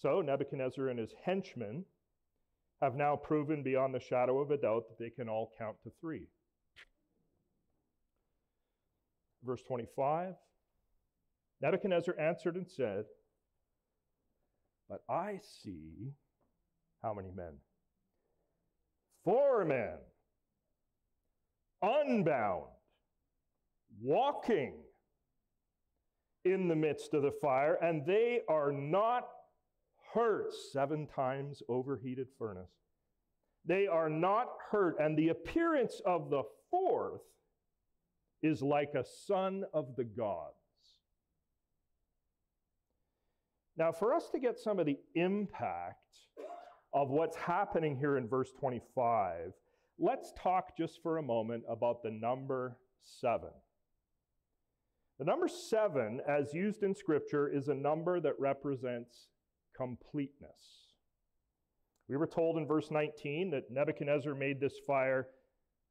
So 0.00 0.20
Nebuchadnezzar 0.20 0.88
and 0.88 0.98
his 0.98 1.12
henchmen 1.24 1.84
have 2.80 2.94
now 2.94 3.16
proven 3.16 3.62
beyond 3.62 3.94
the 3.94 4.00
shadow 4.00 4.40
of 4.40 4.50
a 4.50 4.56
doubt 4.56 4.84
that 4.88 5.02
they 5.02 5.10
can 5.10 5.28
all 5.28 5.52
count 5.58 5.76
to 5.82 5.90
three. 6.00 6.26
Verse 9.44 9.62
25 9.62 10.34
Nebuchadnezzar 11.60 12.14
answered 12.18 12.54
and 12.54 12.68
said, 12.68 13.04
but 14.88 15.02
I 15.08 15.40
see 15.62 16.12
how 17.02 17.12
many 17.12 17.30
men? 17.30 17.52
Four 19.24 19.64
men, 19.64 19.98
unbound, 21.82 22.70
walking 24.02 24.74
in 26.44 26.68
the 26.68 26.76
midst 26.76 27.14
of 27.14 27.22
the 27.22 27.32
fire, 27.32 27.74
and 27.82 28.06
they 28.06 28.40
are 28.48 28.72
not 28.72 29.28
hurt. 30.14 30.52
Seven 30.72 31.06
times 31.06 31.62
overheated 31.68 32.28
furnace. 32.38 32.70
They 33.64 33.86
are 33.86 34.08
not 34.08 34.48
hurt, 34.70 34.96
and 34.98 35.16
the 35.16 35.28
appearance 35.28 36.00
of 36.06 36.30
the 36.30 36.42
fourth 36.70 37.20
is 38.42 38.62
like 38.62 38.94
a 38.94 39.04
son 39.04 39.64
of 39.74 39.96
the 39.96 40.04
gods. 40.04 40.54
Now, 43.76 43.92
for 43.92 44.14
us 44.14 44.28
to 44.30 44.38
get 44.38 44.58
some 44.58 44.78
of 44.78 44.86
the 44.86 44.98
impact 45.14 45.96
of 46.92 47.10
what's 47.10 47.36
happening 47.36 47.96
here 47.96 48.16
in 48.16 48.26
verse 48.28 48.50
25, 48.58 49.52
let's 49.98 50.32
talk 50.36 50.76
just 50.76 51.02
for 51.02 51.18
a 51.18 51.22
moment 51.22 51.64
about 51.68 52.02
the 52.02 52.10
number 52.10 52.76
seven. 53.02 53.50
The 55.18 55.24
number 55.24 55.48
seven, 55.48 56.20
as 56.28 56.54
used 56.54 56.82
in 56.82 56.94
Scripture, 56.94 57.48
is 57.48 57.68
a 57.68 57.74
number 57.74 58.20
that 58.20 58.38
represents 58.38 59.28
completeness. 59.76 60.92
We 62.08 62.16
were 62.16 62.26
told 62.26 62.56
in 62.56 62.66
verse 62.66 62.90
19 62.90 63.50
that 63.50 63.70
Nebuchadnezzar 63.70 64.34
made 64.34 64.60
this 64.60 64.78
fire 64.86 65.28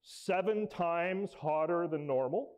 seven 0.02 0.68
times 0.68 1.32
hotter 1.34 1.88
than 1.88 2.08
normal. 2.08 2.54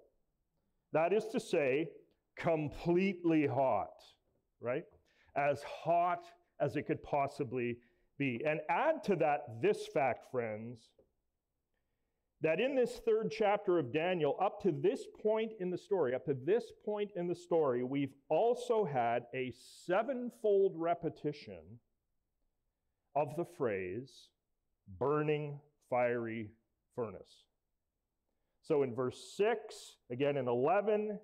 That 0.94 1.12
is 1.12 1.26
to 1.32 1.40
say, 1.40 1.90
completely 2.38 3.48
hot, 3.48 3.94
right? 4.62 4.86
As 5.36 5.64
hot 5.64 6.26
as 6.60 6.76
it 6.76 6.84
could 6.84 7.02
possibly 7.04 7.78
be. 8.18 8.42
And 8.46 8.60
add 8.70 9.04
to 9.06 9.16
that 9.18 9.62
this 9.62 9.88
fact, 9.88 10.32
friends, 10.32 10.90
that 12.42 12.60
in 12.60 12.76
this 12.76 13.02
third 13.06 13.32
chapter 13.32 13.78
of 13.78 13.92
Daniel, 13.92 14.38
up 14.42 14.62
to 14.62 14.72
this 14.72 15.06
point 15.22 15.52
in 15.60 15.70
the 15.70 15.78
story, 15.78 16.16
up 16.16 16.26
to 16.26 16.34
this 16.34 16.72
point 16.86 17.12
in 17.16 17.28
the 17.28 17.36
story, 17.36 17.84
we've 17.84 18.14
also 18.30 18.86
had 18.86 19.24
a 19.36 19.54
sevenfold 19.86 20.74
repetition 20.76 21.80
of 23.16 23.36
the 23.36 23.46
phrase 23.58 24.30
burning 24.98 25.60
fiery 25.90 26.52
furnace. 26.96 27.44
So 28.62 28.84
in 28.84 28.96
verse 28.96 29.34
6, 29.36 29.98
again 30.12 30.38
in 30.38 30.48
11, 30.48 31.20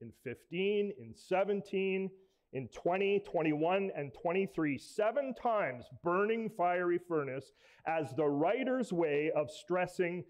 in 0.00 0.12
15, 0.22 0.92
in 0.98 1.14
17, 1.14 2.10
in 2.52 2.68
20, 2.68 3.20
21, 3.20 3.90
and 3.96 4.12
23, 4.12 4.78
seven 4.78 5.34
times 5.34 5.86
burning 6.04 6.50
fiery 6.50 7.00
furnace 7.08 7.52
as 7.86 8.12
the 8.14 8.26
writer's 8.26 8.92
way 8.92 9.32
of 9.34 9.50
stressing 9.50 10.22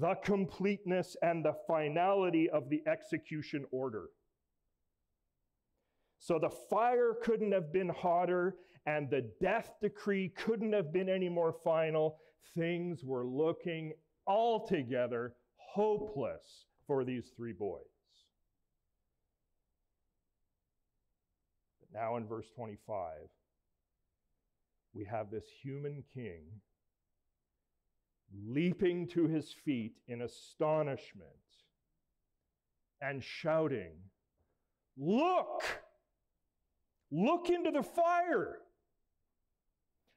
the 0.00 0.14
completeness 0.24 1.16
and 1.22 1.44
the 1.44 1.54
finality 1.66 2.48
of 2.50 2.68
the 2.70 2.82
execution 2.86 3.64
order. 3.70 4.06
So 6.18 6.38
the 6.38 6.50
fire 6.70 7.14
couldn't 7.22 7.52
have 7.52 7.72
been 7.72 7.90
hotter, 7.90 8.56
and 8.86 9.10
the 9.10 9.30
death 9.42 9.72
decree 9.82 10.30
couldn't 10.30 10.72
have 10.72 10.92
been 10.92 11.08
any 11.08 11.28
more 11.28 11.54
final. 11.64 12.18
Things 12.56 13.04
were 13.04 13.26
looking 13.26 13.92
altogether 14.26 15.34
hopeless 15.56 16.66
for 16.86 17.04
these 17.04 17.30
three 17.36 17.52
boys. 17.52 17.82
But 21.80 21.98
now 21.98 22.16
in 22.16 22.26
verse 22.26 22.46
25, 22.56 23.12
we 24.94 25.04
have 25.04 25.30
this 25.30 25.44
human 25.62 26.04
king 26.14 26.44
leaping 28.46 29.06
to 29.08 29.26
his 29.26 29.52
feet 29.64 29.94
in 30.08 30.22
astonishment 30.22 31.30
and 33.00 33.22
shouting, 33.22 33.92
Look! 34.96 35.62
Look 37.10 37.50
into 37.50 37.70
the 37.70 37.82
fire! 37.82 38.58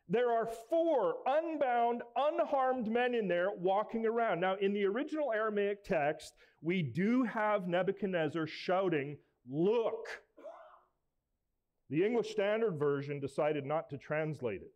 There 0.09 0.31
are 0.31 0.47
four 0.69 1.15
unbound, 1.25 2.01
unharmed 2.15 2.87
men 2.87 3.13
in 3.13 3.27
there 3.27 3.49
walking 3.51 4.05
around. 4.05 4.39
Now, 4.39 4.55
in 4.55 4.73
the 4.73 4.85
original 4.85 5.33
Aramaic 5.33 5.83
text, 5.83 6.33
we 6.61 6.81
do 6.81 7.23
have 7.23 7.67
Nebuchadnezzar 7.67 8.47
shouting, 8.47 9.17
Look! 9.49 10.07
The 11.89 12.05
English 12.05 12.31
Standard 12.31 12.77
Version 12.77 13.19
decided 13.19 13.65
not 13.65 13.89
to 13.89 13.97
translate 13.97 14.61
it. 14.61 14.71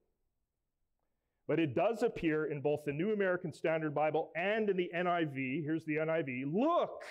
But 1.52 1.60
it 1.60 1.76
does 1.76 2.02
appear 2.02 2.46
in 2.46 2.62
both 2.62 2.86
the 2.86 2.94
New 2.94 3.12
American 3.12 3.52
Standard 3.52 3.94
Bible 3.94 4.32
and 4.38 4.70
in 4.70 4.78
the 4.78 4.90
NIV. 4.96 5.66
Here's 5.66 5.84
the 5.84 5.98
NIV. 5.98 6.46
Look! 6.46 7.04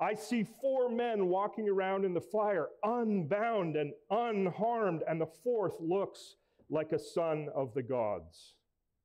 I 0.00 0.14
see 0.14 0.46
four 0.62 0.88
men 0.88 1.26
walking 1.26 1.68
around 1.68 2.06
in 2.06 2.14
the 2.14 2.22
fire, 2.22 2.68
unbound 2.82 3.76
and 3.76 3.92
unharmed, 4.08 5.02
and 5.06 5.20
the 5.20 5.26
fourth 5.26 5.74
looks 5.78 6.36
like 6.70 6.92
a 6.92 6.98
son 6.98 7.48
of 7.54 7.74
the 7.74 7.82
gods. 7.82 8.54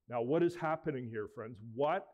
Now, 0.07 0.21
what 0.21 0.41
is 0.41 0.55
happening 0.55 1.09
here, 1.09 1.27
friends? 1.35 1.57
What 1.75 2.07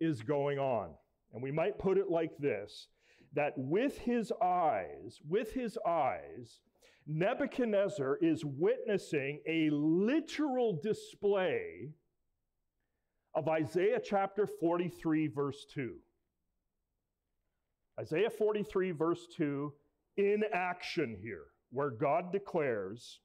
is 0.00 0.22
going 0.22 0.58
on? 0.58 0.90
And 1.32 1.40
we 1.40 1.52
might 1.52 1.78
put 1.78 1.98
it 1.98 2.10
like 2.10 2.36
this 2.36 2.88
that 3.32 3.52
with 3.56 3.96
his 3.98 4.32
eyes, 4.42 5.20
with 5.28 5.52
his 5.52 5.78
eyes, 5.86 6.58
Nebuchadnezzar 7.10 8.18
is 8.20 8.44
witnessing 8.44 9.40
a 9.46 9.70
literal 9.70 10.78
display 10.82 11.88
of 13.34 13.48
Isaiah 13.48 13.98
chapter 14.04 14.46
43, 14.46 15.28
verse 15.28 15.64
2. 15.72 15.94
Isaiah 17.98 18.28
43, 18.28 18.90
verse 18.90 19.26
2, 19.34 19.72
in 20.18 20.44
action 20.52 21.16
here, 21.18 21.46
where 21.70 21.90
God 21.90 22.30
declares, 22.30 23.20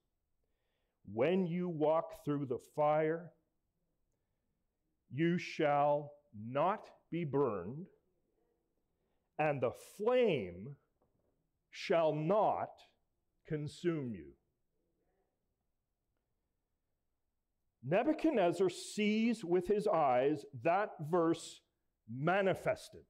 When 1.14 1.46
you 1.46 1.68
walk 1.68 2.24
through 2.24 2.46
the 2.46 2.62
fire, 2.78 3.32
you 5.12 5.38
shall 5.38 6.14
not 6.34 6.90
be 7.12 7.26
burned, 7.26 7.88
and 9.38 9.60
the 9.60 9.74
flame 9.98 10.78
shall 11.70 12.16
not 12.16 12.70
consume 13.48 14.14
you. 14.14 14.34
Nebuchadnezzar 17.86 18.70
sees 18.70 19.44
with 19.44 19.68
his 19.68 19.88
eyes 19.88 20.46
that 20.64 20.92
verse 21.10 21.62
manifested 22.10 23.02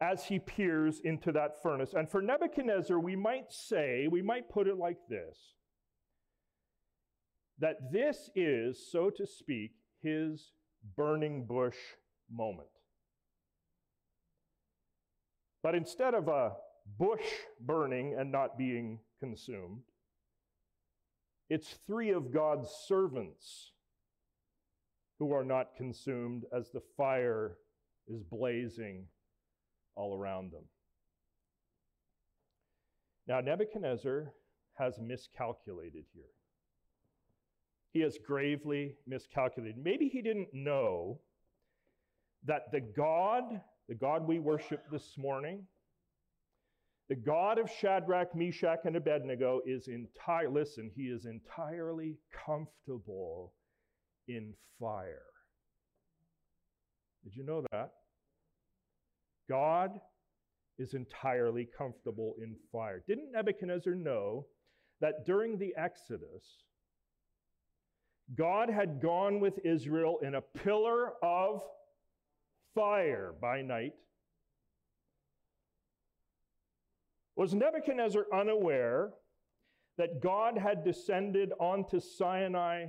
as 0.00 0.24
he 0.24 0.38
peers 0.38 1.00
into 1.02 1.32
that 1.32 1.62
furnace. 1.62 1.94
And 1.94 2.08
for 2.08 2.22
Nebuchadnezzar, 2.22 2.98
we 2.98 3.16
might 3.16 3.52
say, 3.52 4.08
we 4.10 4.22
might 4.22 4.48
put 4.48 4.66
it 4.66 4.76
like 4.76 4.98
this 5.08 5.54
that 7.60 7.92
this 7.92 8.30
is, 8.36 8.90
so 8.92 9.10
to 9.10 9.26
speak, 9.26 9.72
his 10.00 10.52
burning 10.96 11.44
bush 11.44 11.76
moment. 12.30 12.68
But 15.62 15.74
instead 15.74 16.14
of 16.14 16.28
a 16.28 16.52
bush 16.98 17.26
burning 17.60 18.16
and 18.18 18.30
not 18.30 18.56
being 18.56 19.00
consumed. 19.20 19.82
It's 21.50 21.78
three 21.86 22.10
of 22.10 22.32
God's 22.32 22.70
servants 22.86 23.72
who 25.18 25.32
are 25.32 25.44
not 25.44 25.76
consumed 25.76 26.44
as 26.56 26.70
the 26.70 26.82
fire 26.96 27.56
is 28.06 28.22
blazing 28.22 29.06
all 29.96 30.16
around 30.16 30.52
them. 30.52 30.64
Now, 33.26 33.40
Nebuchadnezzar 33.40 34.32
has 34.74 34.98
miscalculated 35.00 36.04
here. 36.14 36.30
He 37.92 38.00
has 38.00 38.18
gravely 38.24 38.96
miscalculated. 39.06 39.76
Maybe 39.82 40.08
he 40.08 40.22
didn't 40.22 40.48
know 40.52 41.18
that 42.44 42.70
the 42.70 42.80
God, 42.80 43.60
the 43.88 43.94
God 43.94 44.26
we 44.26 44.38
worship 44.38 44.84
this 44.92 45.18
morning, 45.18 45.66
the 47.08 47.16
God 47.16 47.58
of 47.58 47.70
Shadrach, 47.70 48.34
Meshach, 48.34 48.80
and 48.84 48.96
Abednego 48.96 49.60
is 49.66 49.88
entire, 49.88 50.50
listen, 50.50 50.90
he 50.94 51.04
is 51.04 51.24
entirely 51.24 52.16
comfortable 52.46 53.54
in 54.26 54.52
fire. 54.78 55.22
Did 57.24 57.34
you 57.34 57.44
know 57.44 57.64
that? 57.72 57.92
God 59.48 59.92
is 60.78 60.92
entirely 60.92 61.66
comfortable 61.76 62.34
in 62.40 62.54
fire. 62.70 63.02
Didn't 63.08 63.32
Nebuchadnezzar 63.32 63.94
know 63.94 64.46
that 65.00 65.24
during 65.24 65.58
the 65.58 65.74
Exodus, 65.78 66.44
God 68.36 68.68
had 68.68 69.00
gone 69.00 69.40
with 69.40 69.58
Israel 69.64 70.18
in 70.22 70.34
a 70.34 70.42
pillar 70.42 71.14
of 71.22 71.62
fire 72.74 73.32
by 73.40 73.62
night 73.62 73.94
Was 77.38 77.54
Nebuchadnezzar 77.54 78.26
unaware 78.34 79.10
that 79.96 80.20
God 80.20 80.58
had 80.58 80.82
descended 80.82 81.52
onto 81.60 82.00
Sinai 82.00 82.86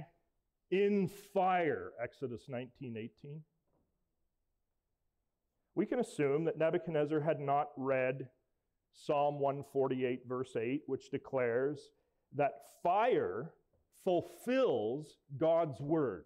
in 0.72 1.08
fire? 1.08 1.92
Exodus 2.02 2.46
19 2.50 2.98
18. 2.98 3.42
We 5.76 5.86
can 5.86 6.00
assume 6.00 6.46
that 6.46 6.58
Nebuchadnezzar 6.58 7.20
had 7.20 7.40
not 7.40 7.68
read 7.78 8.28
Psalm 8.92 9.40
148, 9.40 10.22
verse 10.28 10.56
8, 10.56 10.82
which 10.88 11.12
declares 11.12 11.92
that 12.36 12.54
fire 12.82 13.52
fulfills 14.04 15.20
God's 15.38 15.80
word. 15.80 16.26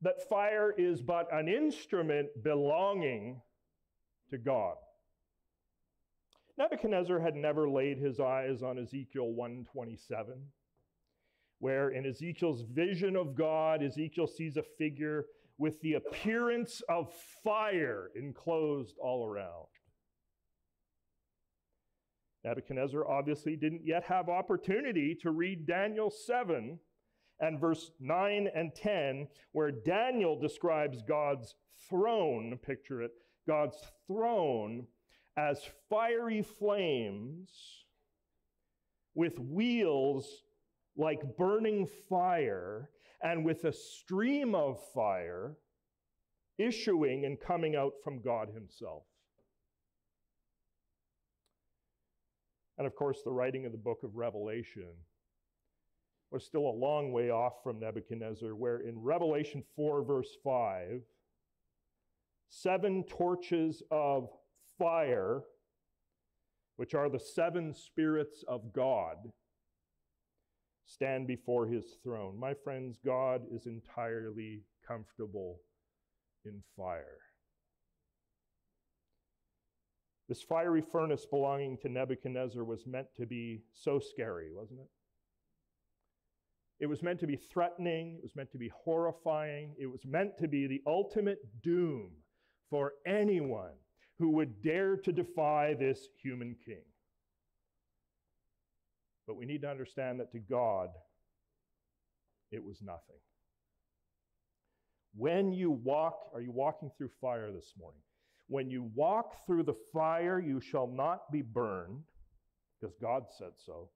That 0.00 0.28
fire 0.28 0.74
is 0.76 1.00
but 1.00 1.28
an 1.32 1.46
instrument 1.46 2.42
belonging 2.42 3.40
to 4.30 4.38
God. 4.38 4.74
Nebuchadnezzar 6.58 7.18
had 7.18 7.34
never 7.34 7.68
laid 7.68 7.98
his 7.98 8.20
eyes 8.20 8.62
on 8.62 8.78
Ezekiel 8.78 9.32
127, 9.32 10.34
where 11.58 11.90
in 11.90 12.04
Ezekiel's 12.04 12.62
vision 12.62 13.16
of 13.16 13.34
God, 13.34 13.82
Ezekiel 13.82 14.26
sees 14.26 14.56
a 14.56 14.62
figure 14.62 15.24
with 15.56 15.80
the 15.80 15.94
appearance 15.94 16.82
of 16.88 17.12
fire 17.42 18.10
enclosed 18.14 18.96
all 18.98 19.26
around. 19.26 19.66
Nebuchadnezzar 22.44 23.08
obviously 23.08 23.56
didn't 23.56 23.86
yet 23.86 24.04
have 24.04 24.28
opportunity 24.28 25.16
to 25.22 25.30
read 25.30 25.66
Daniel 25.66 26.10
7 26.10 26.78
and 27.40 27.60
verse 27.60 27.92
9 28.00 28.48
and 28.54 28.74
10, 28.74 29.28
where 29.52 29.70
Daniel 29.70 30.38
describes 30.38 31.02
God's 31.02 31.54
throne, 31.88 32.58
picture 32.62 33.02
it, 33.02 33.12
God's 33.46 33.78
throne 34.06 34.86
as 35.36 35.62
fiery 35.88 36.42
flames 36.42 37.50
with 39.14 39.38
wheels 39.38 40.42
like 40.96 41.36
burning 41.36 41.86
fire 42.08 42.90
and 43.22 43.44
with 43.44 43.64
a 43.64 43.72
stream 43.72 44.54
of 44.54 44.78
fire 44.92 45.56
issuing 46.58 47.24
and 47.24 47.40
coming 47.40 47.76
out 47.76 47.92
from 48.04 48.20
God 48.20 48.48
Himself. 48.54 49.04
And 52.78 52.86
of 52.86 52.94
course, 52.94 53.20
the 53.24 53.30
writing 53.30 53.64
of 53.64 53.72
the 53.72 53.78
book 53.78 54.02
of 54.02 54.16
Revelation 54.16 54.88
was 56.30 56.44
still 56.44 56.66
a 56.66 56.80
long 56.80 57.12
way 57.12 57.30
off 57.30 57.62
from 57.62 57.78
Nebuchadnezzar, 57.78 58.54
where 58.54 58.78
in 58.78 58.98
Revelation 58.98 59.62
4, 59.76 60.02
verse 60.02 60.30
5, 60.42 61.02
seven 62.48 63.04
torches 63.04 63.82
of 63.90 64.28
fire, 64.82 65.42
which 66.76 66.92
are 66.92 67.08
the 67.08 67.20
seven 67.20 67.72
spirits 67.72 68.42
of 68.48 68.72
God, 68.72 69.16
stand 70.84 71.28
before 71.28 71.66
his 71.68 71.84
throne. 72.02 72.38
My 72.38 72.52
friends, 72.52 72.98
God 73.04 73.42
is 73.52 73.66
entirely 73.66 74.62
comfortable 74.86 75.60
in 76.44 76.60
fire. 76.76 77.20
This 80.28 80.42
fiery 80.42 80.82
furnace 80.82 81.26
belonging 81.30 81.78
to 81.82 81.88
Nebuchadnezzar 81.88 82.64
was 82.64 82.84
meant 82.84 83.06
to 83.18 83.26
be 83.26 83.62
so 83.72 84.00
scary, 84.00 84.48
wasn't 84.52 84.80
it? 84.80 84.88
It 86.80 86.86
was 86.86 87.04
meant 87.04 87.20
to 87.20 87.28
be 87.28 87.36
threatening, 87.36 88.16
it 88.16 88.22
was 88.24 88.34
meant 88.34 88.50
to 88.50 88.58
be 88.58 88.72
horrifying, 88.84 89.76
it 89.78 89.86
was 89.86 90.04
meant 90.04 90.38
to 90.38 90.48
be 90.48 90.66
the 90.66 90.82
ultimate 90.86 91.38
doom 91.62 92.10
for 92.68 92.94
anyone 93.06 93.74
who 94.18 94.30
would 94.30 94.62
dare 94.62 94.96
to 94.96 95.12
defy 95.12 95.74
this 95.74 96.08
human 96.22 96.56
king. 96.64 96.84
But 99.26 99.36
we 99.36 99.46
need 99.46 99.62
to 99.62 99.70
understand 99.70 100.20
that 100.20 100.32
to 100.32 100.38
God, 100.38 100.90
it 102.50 102.62
was 102.62 102.82
nothing. 102.82 103.16
When 105.14 105.52
you 105.52 105.70
walk, 105.70 106.30
are 106.34 106.40
you 106.40 106.50
walking 106.50 106.90
through 106.96 107.10
fire 107.20 107.50
this 107.52 107.72
morning? 107.78 108.00
When 108.48 108.70
you 108.70 108.90
walk 108.94 109.46
through 109.46 109.62
the 109.64 109.76
fire, 109.92 110.40
you 110.40 110.60
shall 110.60 110.86
not 110.86 111.30
be 111.30 111.42
burned, 111.42 112.02
because 112.80 112.96
God 113.00 113.24
said 113.38 113.52
so, 113.56 113.90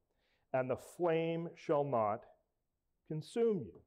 and 0.52 0.70
the 0.70 0.76
flame 0.76 1.48
shall 1.55 1.85
not 1.85 2.24
consume 3.09 3.59
you. 3.59 3.81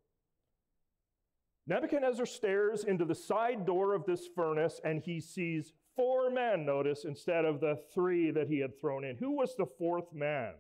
Nebuchadnezzar 1.68 2.26
stares 2.26 2.84
into 2.84 3.06
the 3.06 3.16
side 3.16 3.66
door 3.66 3.94
of 3.94 4.06
this 4.06 4.28
furnace 4.36 4.82
and 4.84 5.04
he 5.04 5.22
sees 5.22 5.72
four 6.00 6.30
men, 6.30 6.66
notice, 6.66 7.04
instead 7.04 7.44
of 7.44 7.60
the 7.60 7.78
three 7.94 8.32
that 8.32 8.48
he 8.48 8.60
had 8.60 8.80
thrown 8.80 9.04
in. 9.04 9.18
Who 9.18 9.32
was 9.32 9.54
the 9.58 9.66
fourth 9.66 10.14
man? 10.14 10.54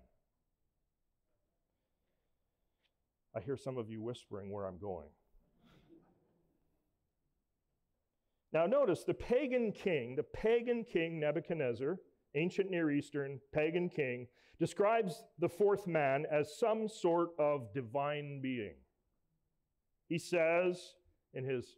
I 3.34 3.39
hear 3.39 3.56
some 3.56 3.78
of 3.78 3.89
you 3.89 4.02
whispering 4.02 4.52
where 4.52 4.65
I'm 4.65 4.78
going. 4.78 5.08
Now, 8.52 8.65
notice 8.65 9.06
the 9.06 9.13
pagan 9.13 9.71
king, 9.71 10.17
the 10.17 10.23
pagan 10.23 10.84
king 10.84 11.21
Nebuchadnezzar, 11.21 11.95
ancient 12.36 12.69
Near 12.69 12.91
Eastern 12.91 13.39
pagan 13.54 13.88
king, 13.88 14.28
describes 14.60 15.23
the 15.39 15.47
fourth 15.47 15.88
man 15.88 16.25
as 16.30 16.60
some 16.60 16.89
sort 16.89 17.30
of 17.39 17.73
divine 17.73 18.41
being. 18.41 18.75
He 20.10 20.19
says 20.19 20.95
in 21.34 21.45
his 21.45 21.78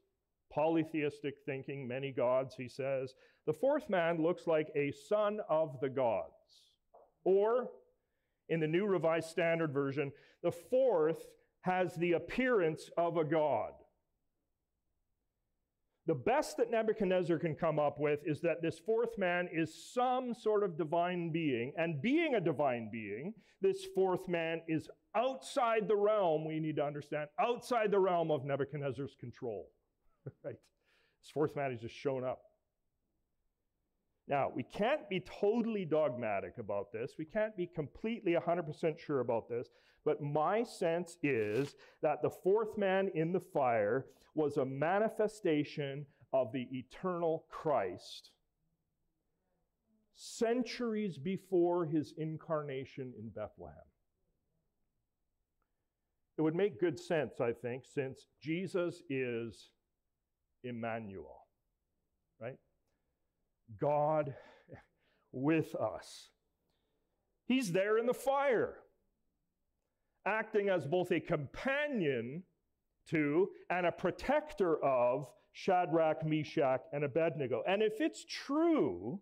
polytheistic 0.53 1.35
thinking, 1.45 1.87
many 1.87 2.11
gods, 2.11 2.55
he 2.57 2.67
says, 2.67 3.13
the 3.45 3.53
fourth 3.53 3.89
man 3.89 4.21
looks 4.21 4.45
like 4.47 4.69
a 4.75 4.93
son 5.07 5.39
of 5.49 5.79
the 5.81 5.89
gods. 5.89 6.31
Or, 7.23 7.69
in 8.49 8.59
the 8.59 8.67
New 8.67 8.85
Revised 8.85 9.29
Standard 9.29 9.73
Version, 9.73 10.11
the 10.43 10.51
fourth 10.51 11.25
has 11.61 11.95
the 11.95 12.13
appearance 12.13 12.89
of 12.97 13.17
a 13.17 13.23
god. 13.23 13.71
The 16.07 16.15
best 16.15 16.57
that 16.57 16.71
Nebuchadnezzar 16.71 17.37
can 17.37 17.55
come 17.55 17.77
up 17.77 17.99
with 17.99 18.19
is 18.25 18.41
that 18.41 18.61
this 18.61 18.79
fourth 18.79 19.17
man 19.17 19.47
is 19.51 19.93
some 19.93 20.33
sort 20.33 20.63
of 20.63 20.77
divine 20.77 21.31
being. 21.31 21.73
And 21.77 22.01
being 22.01 22.35
a 22.35 22.41
divine 22.41 22.89
being, 22.91 23.33
this 23.61 23.85
fourth 23.93 24.27
man 24.27 24.61
is 24.67 24.89
outside 25.15 25.87
the 25.87 25.95
realm, 25.95 26.45
we 26.45 26.59
need 26.59 26.77
to 26.77 26.83
understand, 26.83 27.29
outside 27.39 27.91
the 27.91 27.99
realm 27.99 28.31
of 28.31 28.43
Nebuchadnezzar's 28.43 29.15
control. 29.19 29.67
right? 30.43 30.55
This 31.21 31.31
fourth 31.33 31.55
man 31.55 31.71
has 31.71 31.81
just 31.81 31.95
shown 31.95 32.23
up. 32.23 32.41
Now, 34.27 34.51
we 34.55 34.63
can't 34.63 35.09
be 35.09 35.19
totally 35.19 35.83
dogmatic 35.83 36.57
about 36.57 36.91
this. 36.93 37.13
We 37.17 37.25
can't 37.25 37.55
be 37.57 37.67
completely 37.67 38.33
100% 38.33 38.97
sure 38.97 39.19
about 39.19 39.49
this. 39.49 39.67
But 40.05 40.21
my 40.21 40.63
sense 40.63 41.17
is 41.21 41.75
that 42.01 42.21
the 42.21 42.29
fourth 42.29 42.77
man 42.77 43.09
in 43.13 43.33
the 43.33 43.39
fire 43.39 44.05
was 44.33 44.57
a 44.57 44.65
manifestation 44.65 46.05
of 46.33 46.51
the 46.53 46.67
eternal 46.71 47.45
Christ 47.49 48.31
centuries 50.13 51.17
before 51.17 51.85
his 51.85 52.13
incarnation 52.17 53.13
in 53.17 53.29
Bethlehem. 53.29 53.75
It 56.37 56.41
would 56.41 56.55
make 56.55 56.79
good 56.79 56.99
sense, 56.99 57.41
I 57.41 57.51
think, 57.51 57.83
since 57.85 58.25
Jesus 58.41 59.03
is 59.09 59.69
Emmanuel, 60.63 61.47
right? 62.39 62.57
God 63.79 64.33
with 65.31 65.75
us. 65.75 66.29
He's 67.47 67.71
there 67.71 67.97
in 67.97 68.05
the 68.05 68.13
fire, 68.13 68.75
acting 70.25 70.69
as 70.69 70.85
both 70.85 71.11
a 71.11 71.19
companion 71.19 72.43
to 73.09 73.49
and 73.69 73.85
a 73.85 73.91
protector 73.91 74.83
of 74.83 75.27
Shadrach, 75.53 76.25
Meshach, 76.25 76.81
and 76.93 77.03
Abednego. 77.03 77.63
And 77.67 77.81
if 77.81 77.99
it's 77.99 78.25
true 78.25 79.19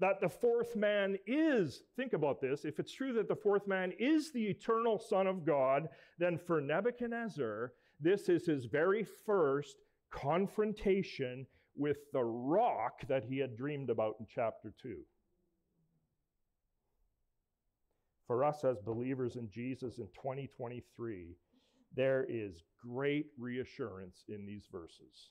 that 0.00 0.20
the 0.20 0.28
fourth 0.28 0.76
man 0.76 1.16
is, 1.26 1.82
think 1.96 2.12
about 2.12 2.40
this, 2.40 2.64
if 2.64 2.78
it's 2.78 2.92
true 2.92 3.12
that 3.14 3.28
the 3.28 3.36
fourth 3.36 3.66
man 3.66 3.92
is 3.98 4.32
the 4.32 4.46
eternal 4.46 4.98
Son 4.98 5.26
of 5.26 5.44
God, 5.44 5.88
then 6.18 6.38
for 6.38 6.60
Nebuchadnezzar, 6.60 7.72
this 8.00 8.28
is 8.28 8.46
his 8.46 8.66
very 8.66 9.04
first 9.04 9.76
confrontation 10.10 11.46
with 11.76 11.98
the 12.12 12.24
rock 12.24 13.06
that 13.08 13.24
he 13.24 13.38
had 13.38 13.56
dreamed 13.56 13.90
about 13.90 14.16
in 14.20 14.26
chapter 14.28 14.72
2. 14.82 14.96
For 18.26 18.44
us 18.44 18.64
as 18.64 18.78
believers 18.80 19.36
in 19.36 19.48
Jesus 19.48 19.98
in 19.98 20.06
2023, 20.08 21.36
there 21.94 22.26
is 22.28 22.62
great 22.84 23.26
reassurance 23.38 24.24
in 24.28 24.44
these 24.44 24.66
verses. 24.70 25.30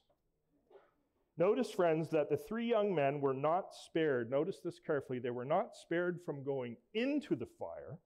Notice, 1.37 1.69
friends, 1.69 2.09
that 2.09 2.31
the 2.31 2.37
three 2.37 2.67
young 2.67 2.95
men 2.95 3.21
were 3.21 3.35
not 3.35 3.65
spared. 3.85 4.31
Notice 4.31 4.59
this 4.63 4.79
carefully. 4.79 5.19
They 5.19 5.29
were 5.29 5.45
not 5.45 5.75
spared 5.75 6.19
from 6.25 6.43
going 6.43 6.77
into 6.95 7.35
the 7.35 7.45
fire. 7.59 7.99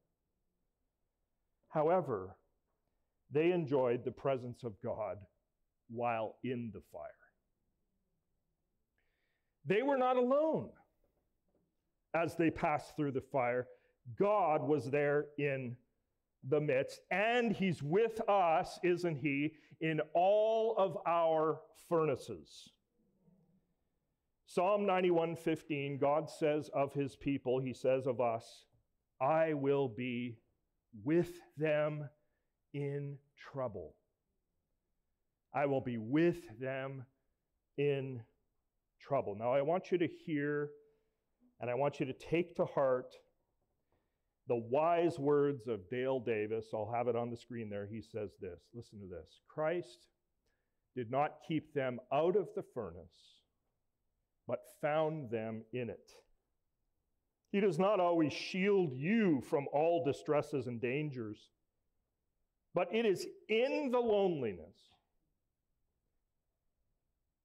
However, 1.69 2.35
they 3.31 3.53
enjoyed 3.53 4.03
the 4.03 4.11
presence 4.11 4.65
of 4.65 4.73
God 4.83 5.17
while 5.93 6.35
in 6.43 6.71
the 6.73 6.81
fire. 6.91 7.09
They 9.65 9.81
were 9.81 9.97
not 9.97 10.17
alone 10.17 10.69
as 12.15 12.35
they 12.35 12.49
passed 12.49 12.95
through 12.95 13.11
the 13.11 13.21
fire. 13.21 13.67
God 14.17 14.63
was 14.63 14.89
there 14.89 15.27
in 15.37 15.75
the 16.49 16.59
midst, 16.59 17.01
and 17.11 17.51
He's 17.51 17.83
with 17.83 18.19
us, 18.27 18.79
isn't 18.83 19.17
He, 19.17 19.53
in 19.81 20.01
all 20.13 20.75
of 20.77 20.97
our 21.05 21.61
furnaces. 21.87 22.71
Psalm 24.53 24.85
91:15 24.85 25.97
God 25.97 26.29
says 26.29 26.69
of 26.73 26.93
his 26.93 27.15
people 27.15 27.57
he 27.61 27.71
says 27.71 28.05
of 28.05 28.19
us 28.19 28.65
I 29.21 29.53
will 29.53 29.87
be 29.87 30.35
with 31.05 31.39
them 31.55 32.09
in 32.73 33.17
trouble 33.37 33.95
I 35.53 35.65
will 35.65 35.81
be 35.81 35.97
with 35.97 36.37
them 36.59 37.05
in 37.77 38.21
trouble. 38.99 39.35
Now, 39.37 39.53
I 39.53 39.61
want 39.61 39.91
you 39.91 39.97
to 39.97 40.07
hear 40.07 40.69
and 41.59 41.69
I 41.69 41.75
want 41.75 41.99
you 41.99 42.05
to 42.07 42.13
take 42.13 42.55
to 42.55 42.65
heart 42.65 43.13
the 44.47 44.55
wise 44.55 45.19
words 45.19 45.67
of 45.67 45.89
Dale 45.89 46.19
Davis. 46.19 46.65
I'll 46.73 46.91
have 46.91 47.07
it 47.07 47.15
on 47.15 47.29
the 47.29 47.37
screen 47.37 47.69
there. 47.69 47.87
He 47.89 48.01
says 48.01 48.31
this 48.41 48.59
listen 48.73 48.99
to 48.99 49.07
this 49.07 49.39
Christ 49.47 50.07
did 50.95 51.09
not 51.09 51.35
keep 51.47 51.73
them 51.73 51.99
out 52.11 52.35
of 52.35 52.49
the 52.55 52.63
furnace, 52.73 53.39
but 54.47 54.59
found 54.81 55.29
them 55.29 55.63
in 55.71 55.89
it. 55.89 56.11
He 57.51 57.59
does 57.59 57.79
not 57.79 57.99
always 57.99 58.33
shield 58.33 58.93
you 58.93 59.41
from 59.49 59.67
all 59.71 60.03
distresses 60.03 60.67
and 60.67 60.81
dangers, 60.81 61.49
but 62.73 62.87
it 62.93 63.05
is 63.05 63.25
in 63.49 63.89
the 63.91 63.99
loneliness, 63.99 64.75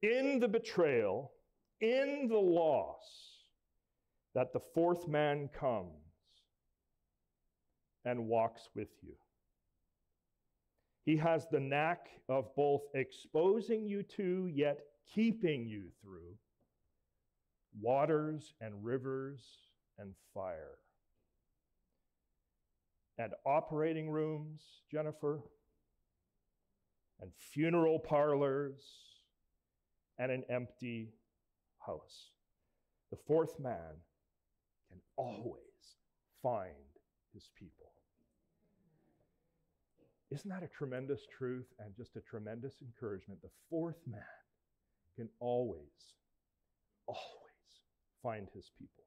in 0.03 0.39
the 0.41 0.49
betrayal, 0.49 1.33
in 1.81 2.29
the 2.29 2.37
loss 2.37 3.45
that 4.35 4.53
the 4.53 4.61
fourth 4.75 5.09
man 5.09 5.49
comes 5.59 5.91
and 8.05 8.29
walks 8.29 8.69
with 8.75 8.89
you. 9.03 9.15
He 11.05 11.17
has 11.17 11.47
the 11.51 11.61
knack 11.61 12.09
of 12.29 12.55
both 12.57 12.83
exposing 12.95 13.87
you 13.87 14.03
to, 14.17 14.51
yet 14.53 14.81
keeping 15.15 15.67
you 15.67 15.85
through 16.03 16.37
waters 17.81 18.55
and 18.61 18.85
rivers 18.85 19.41
and 19.99 20.15
fire. 20.35 20.79
And 23.19 23.33
operating 23.47 24.11
rooms, 24.11 24.63
Jennifer, 24.91 25.41
and 27.21 27.31
funeral 27.53 27.99
parlors, 27.99 28.83
and 30.19 30.33
an 30.33 30.45
empty 30.49 31.11
house. 31.85 32.31
The 33.11 33.19
fourth 33.27 33.59
man 33.61 34.01
can 34.89 34.99
always 35.17 35.61
find 36.43 36.73
his 37.33 37.51
people. 37.59 37.93
Isn't 40.31 40.51
that 40.51 40.65
a 40.65 40.69
tremendous 40.69 41.21
truth 41.39 41.67
and 41.79 41.95
just 41.97 42.17
a 42.17 42.21
tremendous 42.21 42.75
encouragement? 42.83 43.41
The 43.43 43.51
fourth 43.71 44.01
man 44.07 44.23
can 45.17 45.29
always, 45.39 46.15
always 47.07 47.21
find 48.23 48.49
his 48.53 48.71
people. 48.79 49.05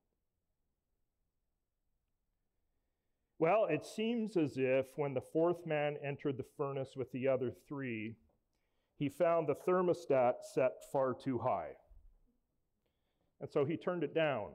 Well, 3.37 3.67
it 3.69 3.85
seems 3.85 4.37
as 4.37 4.57
if 4.57 4.85
when 4.97 5.13
the 5.13 5.23
fourth 5.33 5.65
man 5.65 5.97
entered 6.03 6.37
the 6.37 6.45
furnace 6.57 6.95
with 6.95 7.11
the 7.11 7.27
other 7.27 7.51
three, 7.67 8.15
he 8.99 9.07
found 9.07 9.47
the 9.47 9.55
thermostat 9.55 10.33
set 10.53 10.73
far 10.91 11.13
too 11.13 11.39
high. 11.39 11.69
And 13.39 13.49
so 13.49 13.63
he 13.63 13.77
turned 13.77 14.03
it 14.03 14.13
down. 14.13 14.49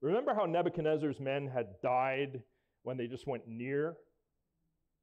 Remember 0.00 0.34
how 0.34 0.46
Nebuchadnezzar's 0.46 1.20
men 1.20 1.46
had 1.46 1.66
died 1.82 2.42
when 2.82 2.96
they 2.96 3.06
just 3.06 3.26
went 3.26 3.46
near 3.46 3.96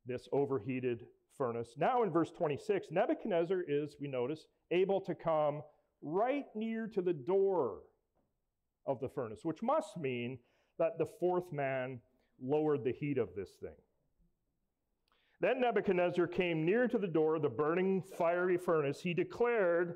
this 0.07 0.27
overheated 0.33 1.05
furnace? 1.37 1.75
Now, 1.77 2.01
in 2.01 2.09
verse 2.09 2.31
26, 2.31 2.87
Nebuchadnezzar 2.89 3.61
is, 3.67 3.95
we 4.01 4.07
notice, 4.07 4.47
able 4.71 4.99
to 5.01 5.13
come 5.13 5.61
right 6.01 6.45
near 6.55 6.87
to 6.87 7.01
the 7.03 7.13
door 7.13 7.81
of 8.87 8.99
the 8.99 9.09
furnace, 9.09 9.41
which 9.43 9.61
must 9.61 9.95
mean 9.97 10.39
that 10.79 10.97
the 10.97 11.07
fourth 11.19 11.51
man 11.51 11.99
lowered 12.41 12.83
the 12.83 12.93
heat 12.93 13.19
of 13.19 13.29
this 13.35 13.51
thing. 13.61 13.75
Then 15.43 15.59
Nebuchadnezzar 15.59 16.27
came 16.27 16.65
near 16.65 16.87
to 16.87 16.97
the 16.97 17.05
door 17.05 17.35
of 17.35 17.41
the 17.41 17.49
burning 17.49 18.01
fiery 18.17 18.57
furnace. 18.57 19.01
He 19.01 19.13
declared, 19.13 19.95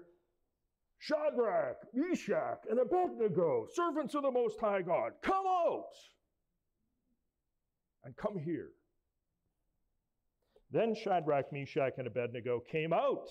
Shadrach, 0.98 1.78
Meshach, 1.94 2.66
and 2.70 2.78
Abednego, 2.78 3.66
servants 3.74 4.14
of 4.14 4.24
the 4.24 4.32
Most 4.32 4.60
High 4.60 4.82
God, 4.82 5.14
come 5.24 5.46
out 5.48 5.94
and 8.04 8.14
come 8.18 8.38
here. 8.38 8.72
Then 10.70 10.94
Shadrach, 10.94 11.54
Meshach, 11.54 11.94
and 11.98 12.08
Abednego 12.08 12.60
came 12.70 12.92
out 12.92 13.30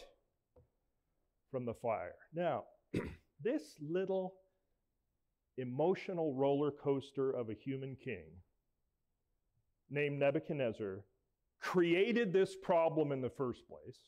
from 1.50 1.66
the 1.66 1.74
fire. 1.74 2.14
Now, 2.32 2.64
this 3.44 3.76
little 3.86 4.36
emotional 5.58 6.32
roller 6.34 6.70
coaster 6.70 7.30
of 7.32 7.50
a 7.50 7.54
human 7.54 7.94
king 8.02 8.24
named 9.90 10.18
Nebuchadnezzar 10.18 11.04
created 11.60 12.32
this 12.32 12.54
problem 12.56 13.12
in 13.12 13.20
the 13.20 13.30
first 13.30 13.66
place. 13.68 13.98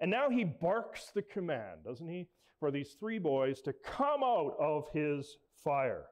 And 0.00 0.10
now 0.10 0.30
he 0.30 0.44
barks 0.44 1.10
the 1.14 1.22
command, 1.22 1.84
doesn't 1.84 2.08
he, 2.08 2.28
for 2.60 2.70
these 2.70 2.96
three 2.98 3.18
boys 3.18 3.60
to 3.62 3.72
come 3.72 4.22
out 4.22 4.54
of 4.60 4.88
his 4.92 5.36
fire. 5.64 6.06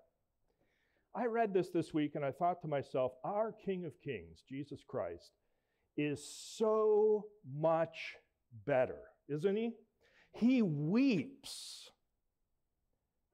I 1.15 1.27
read 1.27 1.55
this 1.55 1.71
this 1.71 1.95
week 1.95 2.15
and 2.15 2.25
I 2.25 2.33
thought 2.33 2.61
to 2.63 2.69
myself, 2.69 3.13
our 3.25 3.53
King 3.53 3.85
of 3.85 3.93
Kings, 4.03 4.43
Jesus 4.49 4.81
Christ, 4.87 5.31
is 5.97 6.23
so 6.57 7.25
much 7.59 8.17
better, 8.67 8.99
isn't 9.29 9.57
he? 9.57 9.73
He 10.33 10.61
weeps 10.61 11.91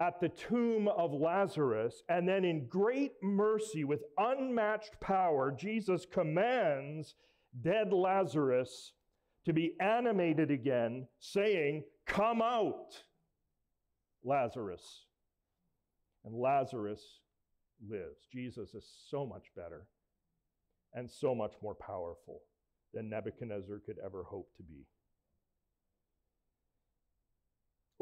at 0.02 0.18
the 0.18 0.28
tomb 0.30 0.88
of 0.88 1.12
Lazarus, 1.12 2.02
and 2.08 2.28
then 2.28 2.44
in 2.44 2.66
great 2.66 3.12
mercy, 3.22 3.84
with 3.84 4.00
unmatched 4.18 5.00
power, 5.00 5.54
Jesus 5.56 6.04
commands 6.10 7.14
dead 7.60 7.92
Lazarus 7.92 8.94
to 9.44 9.52
be 9.52 9.76
animated 9.80 10.50
again, 10.50 11.06
saying, 11.20 11.84
Come 12.04 12.42
out, 12.42 13.04
Lazarus. 14.24 15.06
And 16.24 16.34
Lazarus 16.34 17.20
lives. 17.88 18.26
Jesus 18.32 18.74
is 18.74 18.84
so 19.08 19.24
much 19.24 19.44
better 19.54 19.86
and 20.94 21.08
so 21.08 21.32
much 21.32 21.54
more 21.62 21.74
powerful 21.74 22.40
than 22.92 23.08
Nebuchadnezzar 23.08 23.80
could 23.86 23.98
ever 24.04 24.24
hope 24.24 24.48
to 24.56 24.64
be. 24.64 24.84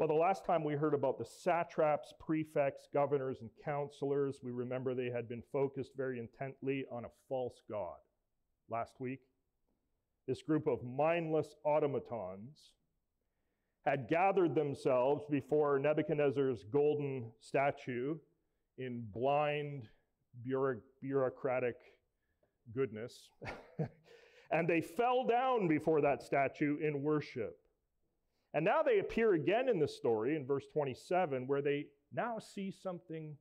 Well, 0.01 0.07
the 0.07 0.15
last 0.15 0.45
time 0.45 0.63
we 0.63 0.73
heard 0.73 0.95
about 0.95 1.19
the 1.19 1.25
satraps, 1.25 2.11
prefects, 2.19 2.87
governors, 2.91 3.41
and 3.41 3.51
counselors, 3.63 4.39
we 4.41 4.49
remember 4.49 4.95
they 4.95 5.11
had 5.11 5.29
been 5.29 5.43
focused 5.53 5.91
very 5.95 6.17
intently 6.17 6.85
on 6.91 7.05
a 7.05 7.09
false 7.29 7.61
god. 7.69 7.97
Last 8.67 8.93
week, 8.97 9.19
this 10.27 10.41
group 10.41 10.65
of 10.65 10.83
mindless 10.83 11.53
automatons 11.63 12.71
had 13.85 14.07
gathered 14.09 14.55
themselves 14.55 15.23
before 15.29 15.77
Nebuchadnezzar's 15.77 16.63
golden 16.73 17.31
statue 17.39 18.15
in 18.79 19.05
blind 19.13 19.83
bureaucratic 20.99 21.75
goodness. 22.73 23.29
and 24.51 24.67
they 24.67 24.81
fell 24.81 25.27
down 25.27 25.67
before 25.67 26.01
that 26.01 26.23
statue 26.23 26.77
in 26.81 27.03
worship. 27.03 27.60
And 28.53 28.65
now 28.65 28.83
they 28.83 28.99
appear 28.99 29.33
again 29.33 29.69
in 29.69 29.79
the 29.79 29.87
story 29.87 30.35
in 30.35 30.45
verse 30.45 30.65
27, 30.73 31.47
where 31.47 31.61
they 31.61 31.85
now 32.13 32.37
see 32.39 32.71
something 32.71 33.37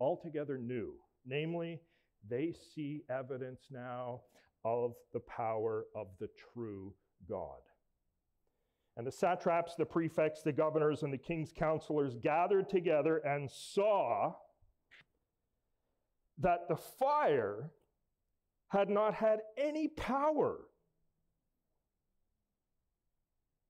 altogether 0.00 0.56
new. 0.56 0.94
Namely, 1.26 1.80
they 2.28 2.54
see 2.74 3.02
evidence 3.10 3.66
now 3.70 4.22
of 4.64 4.94
the 5.12 5.20
power 5.20 5.84
of 5.94 6.08
the 6.18 6.28
true 6.52 6.94
God. 7.28 7.60
And 8.96 9.06
the 9.06 9.12
satraps, 9.12 9.74
the 9.74 9.84
prefects, 9.84 10.42
the 10.42 10.52
governors, 10.52 11.02
and 11.02 11.12
the 11.12 11.18
king's 11.18 11.52
counselors 11.52 12.16
gathered 12.16 12.70
together 12.70 13.18
and 13.18 13.50
saw 13.50 14.32
that 16.38 16.68
the 16.68 16.76
fire 16.76 17.70
had 18.68 18.88
not 18.88 19.14
had 19.14 19.40
any 19.58 19.88
power 19.88 20.60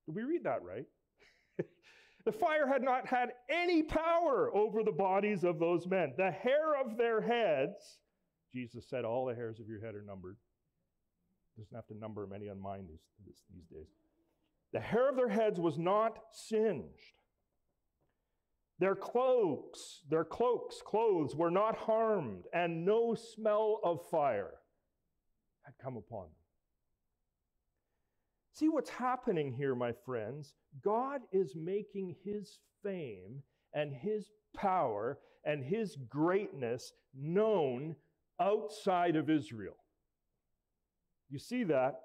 did 0.07 0.15
we 0.15 0.23
read 0.23 0.45
that 0.45 0.63
right? 0.63 0.87
the 2.25 2.33
fire 2.33 2.67
had 2.67 2.83
not 2.83 3.07
had 3.07 3.31
any 3.51 3.83
power 3.83 4.51
over 4.55 4.83
the 4.83 4.93
bodies 4.93 5.45
of 5.45 5.59
those 5.59 5.87
men. 5.87 6.15
The 6.17 6.31
hair 6.31 6.81
of 6.81 6.97
their 6.97 7.21
heads, 7.21 7.99
Jesus 8.53 8.89
said, 8.89 9.05
all 9.05 9.27
the 9.27 9.35
hairs 9.35 9.61
of 9.61 9.69
your 9.69 9.81
head 9.81 9.95
are 9.95 10.03
numbered. 10.03 10.37
Doesn't 11.59 11.75
have 11.75 11.87
to 11.87 11.97
number 11.99 12.27
many 12.27 12.49
on 12.49 12.61
mine 12.61 12.87
these, 12.89 13.39
these 13.55 13.67
days. 13.67 13.89
The 14.73 14.81
hair 14.81 15.09
of 15.09 15.17
their 15.17 15.29
heads 15.29 15.59
was 15.59 15.79
not 15.79 16.19
singed. 16.33 17.17
Their 18.79 18.95
cloaks, 18.95 20.03
their 20.11 20.25
cloaks, 20.25 20.83
clothes 20.85 21.35
were 21.35 21.51
not 21.51 21.77
harmed, 21.77 22.45
and 22.53 22.85
no 22.85 23.15
smell 23.15 23.81
of 23.83 24.01
fire 24.11 24.53
had 25.65 25.73
come 25.83 25.97
upon 25.97 26.25
them. 26.25 26.46
See 28.57 28.71
what's 28.71 28.89
happening 28.89 29.53
here, 29.53 29.75
my 29.75 29.93
friends? 29.93 30.55
God 30.83 31.21
is 31.31 31.55
making 31.55 32.17
his 32.25 32.59
fame 32.83 33.43
and 33.75 33.93
his 33.93 34.31
power 34.57 35.19
and 35.45 35.63
his 35.63 35.99
greatness 36.09 36.95
known 37.15 37.97
outside 38.41 39.15
of 39.15 39.29
Israel. 39.29 39.77
You 41.29 41.39
see 41.39 41.65
that? 41.65 42.01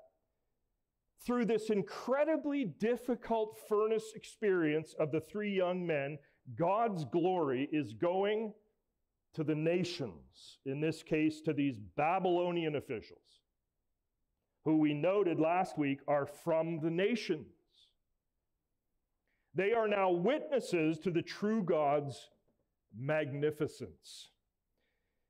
Through 1.26 1.46
this 1.46 1.70
incredibly 1.70 2.66
difficult 2.66 3.58
furnace 3.70 4.12
experience 4.14 4.94
of 5.00 5.14
the 5.14 5.22
three 5.22 5.56
young 5.56 5.88
men, 5.88 6.18
God's 6.58 7.06
glory 7.06 7.70
is 7.72 7.94
going 7.94 8.52
to 9.36 9.46
the 9.46 9.56
nations, 9.56 10.58
in 10.66 10.82
this 10.82 11.02
case, 11.02 11.40
to 11.42 11.54
these 11.54 11.80
Babylonian 11.96 12.76
officials. 12.76 13.41
Who 14.64 14.78
we 14.78 14.94
noted 14.94 15.40
last 15.40 15.78
week 15.78 16.00
are 16.08 16.26
from 16.26 16.80
the 16.80 16.90
nations. 16.90 17.48
They 19.54 19.74
are 19.74 19.88
now 19.88 20.12
witnesses 20.12 21.00
to 21.00 21.12
the 21.12 21.22
true 21.22 21.64
God's 21.64 22.30
magnificence. 22.98 24.30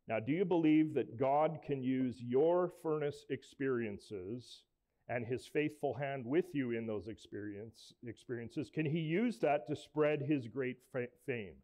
Now, 0.07 0.19
do 0.19 0.31
you 0.31 0.45
believe 0.45 0.93
that 0.95 1.17
God 1.17 1.59
can 1.65 1.81
use 1.81 2.21
your 2.21 2.71
furnace 2.83 3.25
experiences 3.29 4.63
and 5.07 5.25
his 5.25 5.47
faithful 5.47 5.93
hand 5.93 6.25
with 6.25 6.45
you 6.53 6.71
in 6.71 6.85
those 6.85 7.07
experience, 7.07 7.93
experiences? 8.05 8.69
Can 8.73 8.85
he 8.85 8.99
use 8.99 9.39
that 9.39 9.67
to 9.67 9.75
spread 9.75 10.21
his 10.21 10.47
great 10.47 10.77
fame? 11.25 11.55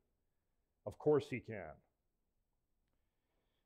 Of 0.85 0.97
course, 0.97 1.27
he 1.29 1.39
can. 1.39 1.73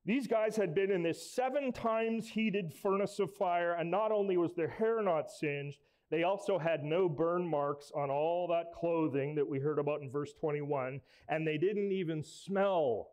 These 0.06 0.28
guys 0.28 0.56
had 0.56 0.74
been 0.74 0.90
in 0.90 1.04
this 1.04 1.32
seven 1.32 1.72
times 1.72 2.30
heated 2.30 2.74
furnace 2.74 3.20
of 3.20 3.36
fire, 3.36 3.74
and 3.74 3.92
not 3.92 4.12
only 4.12 4.36
was 4.36 4.56
their 4.56 4.68
hair 4.68 5.02
not 5.02 5.30
singed, 5.30 5.78
they 6.10 6.24
also 6.24 6.58
had 6.58 6.84
no 6.84 7.08
burn 7.08 7.48
marks 7.48 7.92
on 7.96 8.10
all 8.10 8.48
that 8.48 8.74
clothing 8.74 9.36
that 9.36 9.48
we 9.48 9.60
heard 9.60 9.80
about 9.80 10.02
in 10.02 10.12
verse 10.12 10.34
21, 10.34 11.00
and 11.30 11.48
they 11.48 11.58
didn't 11.58 11.92
even 11.92 12.24
smell 12.24 13.10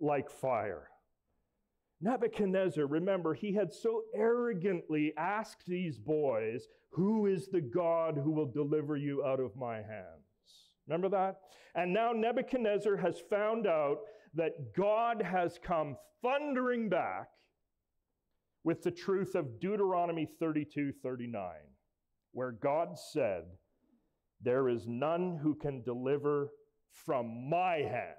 like 0.00 0.30
fire. 0.30 0.88
Nebuchadnezzar, 2.00 2.86
remember, 2.86 3.34
he 3.34 3.54
had 3.54 3.72
so 3.72 4.02
arrogantly 4.14 5.12
asked 5.16 5.66
these 5.66 5.98
boys, 5.98 6.68
Who 6.90 7.26
is 7.26 7.48
the 7.48 7.60
God 7.60 8.16
who 8.22 8.30
will 8.30 8.50
deliver 8.50 8.96
you 8.96 9.24
out 9.24 9.40
of 9.40 9.56
my 9.56 9.76
hands? 9.76 10.70
Remember 10.86 11.08
that? 11.08 11.40
And 11.74 11.92
now 11.92 12.12
Nebuchadnezzar 12.12 12.96
has 12.96 13.20
found 13.28 13.66
out 13.66 13.98
that 14.34 14.74
God 14.74 15.22
has 15.22 15.58
come 15.62 15.96
thundering 16.22 16.88
back 16.88 17.28
with 18.64 18.82
the 18.82 18.90
truth 18.90 19.34
of 19.34 19.60
Deuteronomy 19.60 20.28
32 20.40 20.92
39, 21.02 21.52
where 22.32 22.52
God 22.52 22.98
said, 22.98 23.44
There 24.42 24.68
is 24.68 24.86
none 24.86 25.38
who 25.42 25.54
can 25.54 25.82
deliver 25.82 26.50
from 26.90 27.48
my 27.48 27.76
hand. 27.76 28.16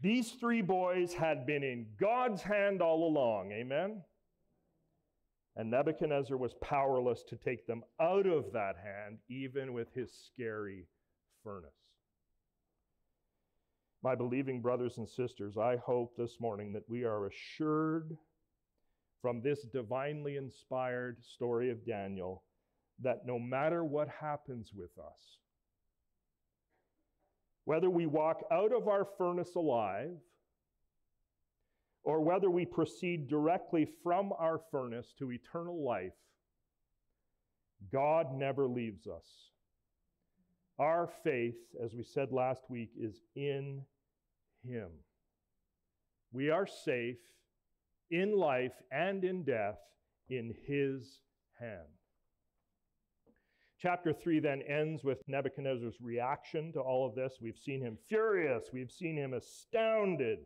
These 0.00 0.32
three 0.32 0.62
boys 0.62 1.12
had 1.12 1.44
been 1.44 1.64
in 1.64 1.86
God's 2.00 2.42
hand 2.42 2.80
all 2.80 3.08
along. 3.08 3.50
Amen? 3.52 4.02
And 5.56 5.70
Nebuchadnezzar 5.70 6.36
was 6.36 6.54
powerless 6.62 7.24
to 7.28 7.36
take 7.36 7.66
them 7.66 7.82
out 8.00 8.26
of 8.26 8.52
that 8.52 8.76
hand, 8.76 9.18
even 9.28 9.72
with 9.72 9.92
his 9.92 10.12
scary 10.12 10.86
furnace. 11.42 11.77
My 14.02 14.14
believing 14.14 14.60
brothers 14.60 14.98
and 14.98 15.08
sisters, 15.08 15.56
I 15.56 15.76
hope 15.76 16.16
this 16.16 16.38
morning 16.40 16.72
that 16.74 16.88
we 16.88 17.04
are 17.04 17.26
assured 17.26 18.16
from 19.20 19.42
this 19.42 19.64
divinely 19.72 20.36
inspired 20.36 21.22
story 21.24 21.70
of 21.70 21.84
Daniel 21.84 22.44
that 23.02 23.26
no 23.26 23.38
matter 23.38 23.84
what 23.84 24.08
happens 24.08 24.72
with 24.74 24.96
us, 24.98 25.38
whether 27.64 27.90
we 27.90 28.06
walk 28.06 28.44
out 28.52 28.72
of 28.72 28.88
our 28.88 29.06
furnace 29.18 29.54
alive 29.56 30.16
or 32.04 32.20
whether 32.20 32.50
we 32.50 32.64
proceed 32.64 33.28
directly 33.28 33.86
from 34.02 34.32
our 34.38 34.60
furnace 34.70 35.12
to 35.18 35.32
eternal 35.32 35.84
life, 35.84 36.14
God 37.92 38.32
never 38.32 38.68
leaves 38.68 39.06
us. 39.06 39.26
Our 40.78 41.08
faith, 41.24 41.56
as 41.82 41.94
we 41.94 42.04
said 42.04 42.30
last 42.30 42.62
week, 42.68 42.90
is 42.96 43.20
in 43.34 43.82
Him. 44.64 44.90
We 46.32 46.50
are 46.50 46.66
safe 46.66 47.18
in 48.10 48.36
life 48.36 48.74
and 48.92 49.24
in 49.24 49.44
death 49.44 49.78
in 50.28 50.54
His 50.66 51.20
hand. 51.58 51.88
Chapter 53.80 54.12
3 54.12 54.40
then 54.40 54.62
ends 54.62 55.04
with 55.04 55.22
Nebuchadnezzar's 55.28 56.00
reaction 56.00 56.72
to 56.72 56.80
all 56.80 57.06
of 57.06 57.14
this. 57.14 57.34
We've 57.40 57.56
seen 57.56 57.80
him 57.80 57.96
furious, 58.08 58.70
we've 58.72 58.90
seen 58.90 59.16
him 59.16 59.34
astounded. 59.34 60.40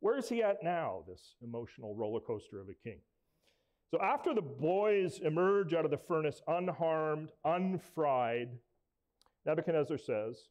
Where 0.00 0.18
is 0.18 0.28
he 0.28 0.42
at 0.42 0.64
now, 0.64 1.04
this 1.06 1.36
emotional 1.42 1.94
roller 1.94 2.18
coaster 2.18 2.60
of 2.60 2.68
a 2.68 2.74
king? 2.74 2.98
So, 3.92 4.00
after 4.00 4.34
the 4.34 4.42
boys 4.42 5.20
emerge 5.22 5.74
out 5.74 5.84
of 5.84 5.92
the 5.92 5.96
furnace 5.96 6.40
unharmed, 6.48 7.30
unfried, 7.44 8.48
Nebuchadnezzar 9.44 9.98
says, 9.98 10.48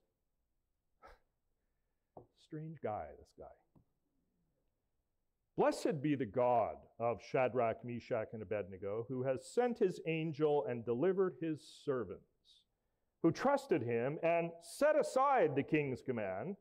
Strange 2.43 2.81
guy, 2.83 3.05
this 3.17 3.31
guy. 3.37 3.45
Blessed 5.57 6.01
be 6.01 6.15
the 6.15 6.25
God 6.25 6.75
of 6.99 7.21
Shadrach, 7.21 7.85
Meshach, 7.85 8.29
and 8.33 8.41
Abednego, 8.41 9.05
who 9.07 9.23
has 9.23 9.45
sent 9.45 9.79
his 9.79 9.99
angel 10.05 10.65
and 10.67 10.83
delivered 10.83 11.35
his 11.39 11.61
servants, 11.85 12.23
who 13.21 13.31
trusted 13.31 13.81
him 13.81 14.17
and 14.23 14.51
set 14.61 14.99
aside 14.99 15.55
the 15.55 15.63
king's 15.63 16.01
command 16.01 16.57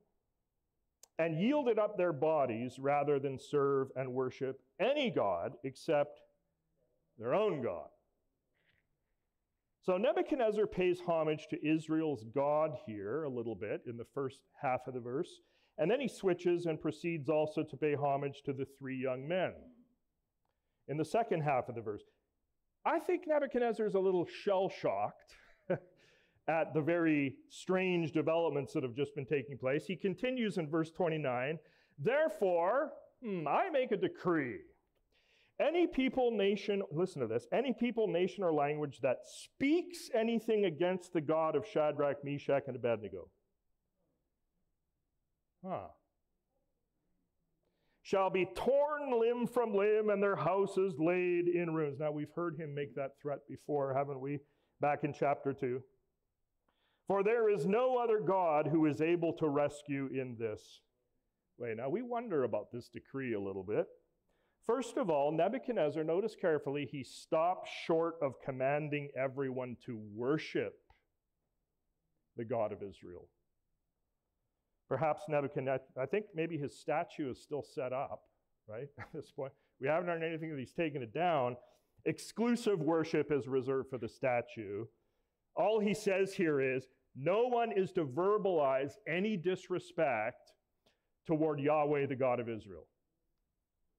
and 1.19 1.40
yielded 1.40 1.79
up 1.79 1.97
their 1.97 2.12
bodies 2.12 2.79
rather 2.79 3.19
than 3.19 3.38
serve 3.38 3.88
and 3.97 4.12
worship 4.12 4.61
any 4.79 5.11
God 5.11 5.53
except 5.64 6.21
their 7.19 7.35
own 7.35 7.62
God. 7.62 7.88
So 9.83 9.97
Nebuchadnezzar 9.97 10.66
pays 10.66 11.01
homage 11.01 11.47
to 11.49 11.66
Israel's 11.66 12.25
God 12.35 12.73
here 12.87 13.25
a 13.25 13.31
little 13.31 13.55
bit 13.55 13.83
in 13.87 13.97
the 13.97 14.05
first 14.14 14.40
half 14.61 14.81
of 14.87 14.95
the 14.95 15.01
verse. 15.01 15.40
And 15.79 15.90
then 15.90 16.01
he 16.01 16.09
switches 16.09 16.66
and 16.66 16.81
proceeds 16.81 17.31
also 17.31 17.62
to 17.62 17.77
pay 17.77 17.95
homage 17.95 18.43
to 18.45 18.53
the 18.53 18.66
three 18.79 18.97
young 18.97 19.27
men 19.27 19.53
in 20.88 20.99
the 20.99 21.05
second 21.05 21.40
half 21.40 21.69
of 21.71 21.75
the 21.75 21.81
verse. 21.81 22.03
I 22.85 22.99
think 22.99 23.23
Nebuchadnezzar 23.27 23.87
is 23.87 23.95
a 23.95 24.01
little 24.01 24.27
shell 24.27 24.69
shocked 24.69 25.35
at 26.49 26.75
the 26.75 26.81
very 26.83 27.37
strange 27.49 28.12
developments 28.12 28.75
that 28.75 28.83
have 28.83 28.95
just 28.95 29.14
been 29.14 29.27
taking 29.27 29.57
place. 29.57 29.87
He 29.87 29.97
continues 29.97 30.59
in 30.59 30.69
verse 30.69 30.90
29 30.90 31.59
Therefore, 31.99 32.93
hmm, 33.23 33.47
I 33.47 33.69
make 33.71 33.93
a 33.93 33.97
decree. 33.97 34.59
Any 35.61 35.87
people, 35.87 36.31
nation, 36.31 36.83
listen 36.90 37.20
to 37.20 37.29
this, 37.29 37.46
any 37.53 37.75
people, 37.75 38.09
nation, 38.09 38.42
or 38.42 38.53
language 38.53 39.01
that 39.03 39.18
speaks 39.25 40.09
anything 40.14 40.64
against 40.64 41.12
the 41.12 41.20
God 41.20 41.55
of 41.55 41.66
Shadrach, 41.66 42.25
Meshach, 42.25 42.64
and 42.66 42.77
Abednego 42.77 43.29
Huh. 45.64 45.88
Shall 48.03 48.31
be 48.31 48.49
torn 48.57 49.20
limb 49.20 49.46
from 49.46 49.75
limb 49.75 50.11
and 50.11 50.23
their 50.23 50.37
houses 50.37 50.94
laid 50.99 51.49
in 51.49 51.75
ruins. 51.75 51.99
Now, 52.01 52.11
we've 52.11 52.33
heard 52.35 52.57
him 52.59 52.75
make 52.75 52.94
that 52.96 53.12
threat 53.20 53.40
before, 53.49 53.94
haven't 53.94 54.20
we? 54.20 54.40
Back 54.81 55.05
in 55.05 55.12
chapter 55.12 55.53
2. 55.53 55.81
For 57.07 57.23
there 57.23 57.51
is 57.51 57.66
no 57.66 57.99
other 57.99 58.20
God 58.20 58.68
who 58.68 58.87
is 58.87 59.01
able 59.01 59.33
to 59.35 59.49
rescue 59.49 60.09
in 60.12 60.37
this 60.38 60.81
way. 61.59 61.75
Now, 61.77 61.88
we 61.88 62.03
wonder 62.03 62.44
about 62.44 62.73
this 62.73 62.88
decree 62.88 63.35
a 63.35 63.40
little 63.40 63.64
bit. 63.64 63.87
First 64.66 64.96
of 64.96 65.11
all, 65.11 65.33
Nebuchadnezzar, 65.33 66.05
notice 66.05 66.37
carefully, 66.38 66.88
he 66.90 67.03
stopped 67.03 67.68
short 67.87 68.16
of 68.23 68.35
commanding 68.44 69.09
everyone 69.16 69.77
to 69.87 69.99
worship 70.14 70.75
the 72.37 72.44
God 72.44 72.73
of 72.73 72.83
Israel. 72.83 73.29
Perhaps 74.88 75.23
Nebuchadnezzar, 75.29 75.87
I 76.01 76.07
think 76.07 76.27
maybe 76.35 76.59
his 76.59 76.79
statue 76.79 77.31
is 77.31 77.40
still 77.40 77.62
set 77.62 77.92
up, 77.92 78.23
right? 78.68 78.88
At 78.99 79.09
this 79.14 79.31
point, 79.31 79.53
we 79.81 79.88
haven't 79.88 80.09
heard 80.09 80.23
anything 80.23 80.51
that 80.51 80.59
he's 80.59 80.73
taken 80.73 81.03
it 81.03 81.14
down. 81.14 81.57
Exclusive 82.05 82.81
worship 82.81 83.31
is 83.33 83.46
reserved 83.46 83.90
for 83.90 83.99
the 83.99 84.09
statue. 84.09 84.85
All 85.57 85.81
he 85.81 85.94
says 85.94 86.33
here 86.33 86.61
is 86.61 86.87
no 87.16 87.46
one 87.46 87.73
is 87.73 87.92
to 87.92 88.05
verbalize 88.05 88.92
any 89.09 89.37
disrespect 89.37 90.53
toward 91.27 91.61
Yahweh, 91.61 92.07
the 92.07 92.16
God 92.16 92.40
of 92.40 92.49
Israel. 92.49 92.87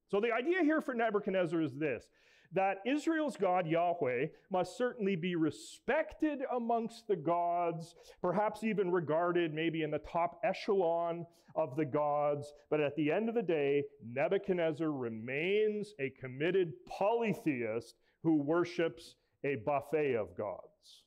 So 0.08 0.20
the 0.20 0.32
idea 0.32 0.62
here 0.62 0.80
for 0.80 0.94
Nebuchadnezzar 0.94 1.60
is 1.60 1.74
this 1.74 2.06
that 2.54 2.78
Israel's 2.86 3.36
God, 3.36 3.66
Yahweh, 3.66 4.26
must 4.50 4.76
certainly 4.76 5.16
be 5.16 5.36
respected 5.36 6.40
amongst 6.54 7.08
the 7.08 7.16
gods, 7.16 7.94
perhaps 8.20 8.62
even 8.62 8.90
regarded 8.90 9.54
maybe 9.54 9.82
in 9.82 9.90
the 9.90 10.00
top 10.00 10.38
echelon 10.44 11.26
of 11.54 11.76
the 11.76 11.84
gods. 11.84 12.52
But 12.70 12.80
at 12.80 12.94
the 12.96 13.10
end 13.10 13.28
of 13.28 13.34
the 13.34 13.42
day, 13.42 13.84
Nebuchadnezzar 14.06 14.90
remains 14.90 15.94
a 15.98 16.10
committed 16.20 16.72
polytheist 16.86 17.94
who 18.22 18.36
worships 18.42 19.16
a 19.44 19.56
buffet 19.56 20.14
of 20.14 20.36
gods. 20.36 21.02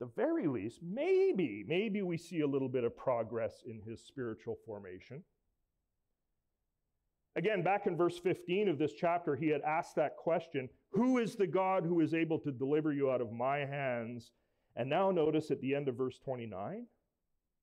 At 0.00 0.08
the 0.08 0.12
very 0.16 0.48
least, 0.48 0.80
maybe, 0.82 1.64
maybe 1.66 2.02
we 2.02 2.18
see 2.18 2.40
a 2.40 2.46
little 2.46 2.68
bit 2.68 2.84
of 2.84 2.96
progress 2.96 3.62
in 3.64 3.80
his 3.80 4.02
spiritual 4.04 4.58
formation. 4.66 5.22
Again, 7.36 7.62
back 7.62 7.86
in 7.86 7.96
verse 7.96 8.18
15 8.18 8.68
of 8.68 8.78
this 8.78 8.92
chapter, 8.92 9.34
he 9.34 9.48
had 9.48 9.62
asked 9.62 9.96
that 9.96 10.16
question 10.16 10.68
Who 10.92 11.18
is 11.18 11.34
the 11.34 11.46
God 11.46 11.84
who 11.84 12.00
is 12.00 12.14
able 12.14 12.38
to 12.40 12.52
deliver 12.52 12.92
you 12.92 13.10
out 13.10 13.20
of 13.20 13.32
my 13.32 13.58
hands? 13.58 14.32
And 14.76 14.88
now 14.88 15.10
notice 15.10 15.50
at 15.50 15.60
the 15.60 15.74
end 15.74 15.88
of 15.88 15.96
verse 15.96 16.18
29, 16.24 16.86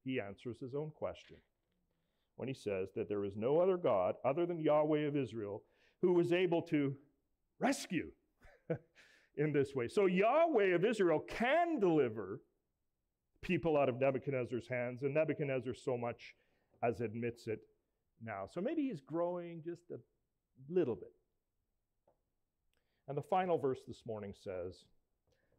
he 0.03 0.19
answers 0.19 0.59
his 0.59 0.75
own 0.75 0.91
question. 0.95 1.37
when 2.35 2.47
he 2.47 2.53
says 2.53 2.89
that 2.95 3.07
there 3.07 3.23
is 3.23 3.35
no 3.35 3.59
other 3.59 3.77
God 3.77 4.15
other 4.25 4.45
than 4.45 4.59
Yahweh 4.59 5.01
of 5.07 5.15
Israel 5.15 5.63
who 6.01 6.13
was 6.13 6.33
able 6.33 6.61
to 6.63 6.95
rescue 7.59 8.11
in 9.37 9.53
this 9.53 9.75
way. 9.75 9.87
So 9.87 10.07
Yahweh 10.07 10.73
of 10.75 10.83
Israel 10.83 11.19
can 11.19 11.79
deliver 11.79 12.41
people 13.41 13.77
out 13.77 13.89
of 13.89 13.99
Nebuchadnezzar's 13.99 14.67
hands, 14.67 15.03
and 15.03 15.13
Nebuchadnezzar 15.13 15.73
so 15.75 15.97
much 15.97 16.35
as 16.83 17.01
admits 17.01 17.47
it 17.47 17.59
now. 18.23 18.47
So 18.51 18.61
maybe 18.61 18.87
he's 18.87 19.01
growing 19.01 19.61
just 19.63 19.91
a 19.91 19.99
little 20.69 20.95
bit. 20.95 21.11
And 23.07 23.17
the 23.17 23.21
final 23.21 23.57
verse 23.57 23.79
this 23.87 24.03
morning 24.05 24.33
says 24.41 24.85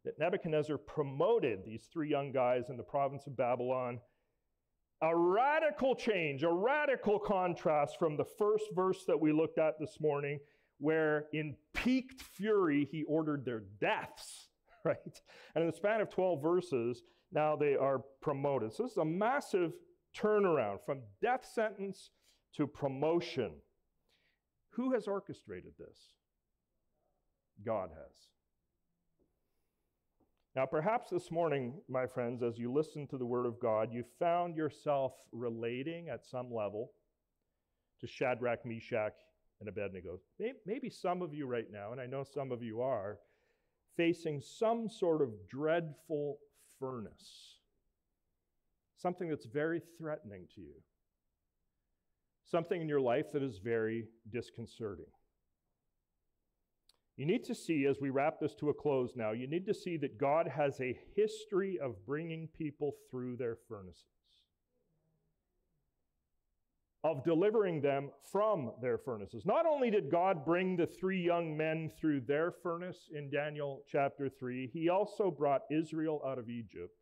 that 0.05 0.19
Nebuchadnezzar 0.19 0.77
promoted 0.77 1.63
these 1.65 1.87
three 1.91 2.09
young 2.09 2.31
guys 2.31 2.69
in 2.69 2.77
the 2.77 2.83
province 2.83 3.27
of 3.27 3.37
Babylon. 3.37 3.99
A 5.01 5.15
radical 5.15 5.95
change, 5.95 6.43
a 6.43 6.51
radical 6.51 7.19
contrast 7.19 7.99
from 7.99 8.15
the 8.15 8.25
first 8.25 8.65
verse 8.73 9.03
that 9.05 9.19
we 9.19 9.31
looked 9.31 9.57
at 9.57 9.79
this 9.79 9.99
morning, 9.99 10.39
where 10.79 11.25
in 11.33 11.55
peaked 11.73 12.21
fury 12.21 12.87
he 12.89 13.03
ordered 13.03 13.45
their 13.45 13.63
deaths, 13.79 14.47
right? 14.85 14.97
And 15.55 15.63
in 15.63 15.69
the 15.69 15.75
span 15.75 16.01
of 16.01 16.09
12 16.09 16.41
verses, 16.41 17.03
now 17.31 17.55
they 17.55 17.75
are 17.75 17.99
promoted. 18.21 18.73
So 18.73 18.83
this 18.83 18.93
is 18.93 18.97
a 18.97 19.05
massive 19.05 19.73
turnaround 20.15 20.79
from 20.85 21.01
death 21.21 21.45
sentence 21.51 22.11
to 22.57 22.67
promotion. 22.67 23.51
Who 24.71 24.93
has 24.93 25.07
orchestrated 25.07 25.73
this? 25.77 25.97
God 27.65 27.89
has. 27.89 28.17
Now, 30.55 30.65
perhaps 30.67 31.09
this 31.09 31.31
morning, 31.31 31.81
my 31.89 32.05
friends, 32.05 32.43
as 32.43 32.59
you 32.59 32.71
listen 32.71 33.07
to 33.07 33.17
the 33.17 33.25
Word 33.25 33.47
of 33.47 33.59
God, 33.59 33.89
you 33.91 34.03
found 34.19 34.55
yourself 34.55 35.13
relating 35.31 36.09
at 36.09 36.25
some 36.25 36.53
level 36.53 36.91
to 38.01 38.07
Shadrach, 38.07 38.65
Meshach, 38.65 39.15
and 39.59 39.69
Abednego. 39.69 40.19
Maybe 40.65 40.89
some 40.89 41.21
of 41.21 41.33
you 41.33 41.47
right 41.47 41.71
now, 41.71 41.91
and 41.91 41.99
I 41.99 42.05
know 42.05 42.23
some 42.23 42.51
of 42.51 42.61
you 42.61 42.81
are, 42.81 43.17
facing 43.97 44.41
some 44.41 44.89
sort 44.89 45.21
of 45.21 45.29
dreadful 45.49 46.37
furnace, 46.79 47.57
something 48.97 49.29
that's 49.29 49.45
very 49.45 49.81
threatening 49.97 50.47
to 50.55 50.61
you, 50.61 50.73
something 52.45 52.81
in 52.81 52.87
your 52.87 53.01
life 53.01 53.31
that 53.33 53.43
is 53.43 53.59
very 53.63 54.05
disconcerting. 54.31 55.05
You 57.15 57.27
need 57.27 57.43
to 57.45 57.53
see, 57.53 57.85
as 57.85 58.01
we 58.01 58.09
wrap 58.09 58.39
this 58.39 58.55
to 58.55 58.69
a 58.69 58.73
close 58.73 59.11
now, 59.15 59.33
you 59.33 59.47
need 59.47 59.67
to 59.67 59.73
see 59.73 59.97
that 59.97 60.17
God 60.17 60.47
has 60.47 60.81
a 60.81 60.97
history 61.15 61.77
of 61.79 62.05
bringing 62.07 62.47
people 62.57 62.95
through 63.11 63.37
their 63.37 63.55
furnaces, 63.69 64.03
of 67.03 67.23
delivering 67.23 67.81
them 67.81 68.09
from 68.31 68.71
their 68.81 68.97
furnaces. 68.97 69.45
Not 69.45 69.67
only 69.67 69.91
did 69.91 70.09
God 70.09 70.43
bring 70.43 70.75
the 70.75 70.87
three 70.87 71.21
young 71.21 71.55
men 71.55 71.91
through 71.99 72.21
their 72.21 72.51
furnace 72.51 73.09
in 73.13 73.29
Daniel 73.29 73.83
chapter 73.87 74.27
3, 74.27 74.71
he 74.73 74.89
also 74.89 75.29
brought 75.29 75.61
Israel 75.69 76.19
out 76.25 76.39
of 76.39 76.49
Egypt. 76.49 76.95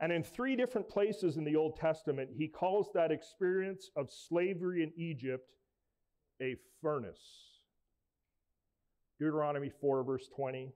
And 0.00 0.12
in 0.12 0.22
three 0.22 0.54
different 0.54 0.88
places 0.88 1.36
in 1.36 1.44
the 1.44 1.56
Old 1.56 1.76
Testament, 1.76 2.30
he 2.36 2.46
calls 2.46 2.90
that 2.94 3.10
experience 3.10 3.90
of 3.96 4.10
slavery 4.10 4.82
in 4.82 4.92
Egypt 4.96 5.54
a 6.40 6.56
furnace. 6.80 7.18
Deuteronomy 9.18 9.70
4, 9.80 10.04
verse 10.04 10.28
20. 10.28 10.72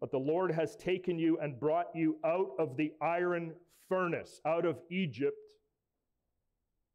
But 0.00 0.10
the 0.10 0.18
Lord 0.18 0.52
has 0.52 0.76
taken 0.76 1.18
you 1.18 1.38
and 1.38 1.58
brought 1.58 1.88
you 1.94 2.18
out 2.24 2.50
of 2.58 2.76
the 2.76 2.92
iron 3.00 3.54
furnace, 3.88 4.40
out 4.44 4.66
of 4.66 4.80
Egypt, 4.90 5.38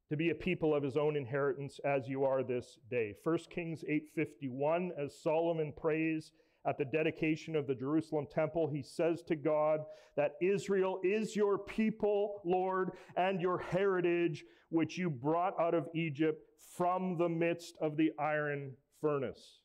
to 0.09 0.17
be 0.17 0.29
a 0.29 0.35
people 0.35 0.75
of 0.75 0.83
his 0.83 0.97
own 0.97 1.15
inheritance 1.15 1.79
as 1.85 2.07
you 2.07 2.23
are 2.23 2.43
this 2.43 2.77
day. 2.89 3.15
1 3.23 3.37
Kings 3.49 3.83
8:51 3.83 4.91
as 4.97 5.19
Solomon 5.19 5.71
prays 5.71 6.31
at 6.69 6.77
the 6.77 6.85
dedication 6.85 7.55
of 7.55 7.65
the 7.65 7.73
Jerusalem 7.73 8.27
temple, 8.31 8.67
he 8.67 8.83
says 8.83 9.23
to 9.23 9.35
God 9.35 9.79
that 10.15 10.35
Israel 10.39 10.99
is 11.03 11.35
your 11.35 11.57
people, 11.57 12.41
Lord, 12.45 12.91
and 13.17 13.41
your 13.41 13.57
heritage 13.57 14.45
which 14.69 14.95
you 14.95 15.09
brought 15.09 15.59
out 15.59 15.73
of 15.73 15.89
Egypt 15.95 16.43
from 16.77 17.17
the 17.17 17.27
midst 17.27 17.73
of 17.81 17.97
the 17.97 18.11
iron 18.19 18.73
furnace. 19.01 19.61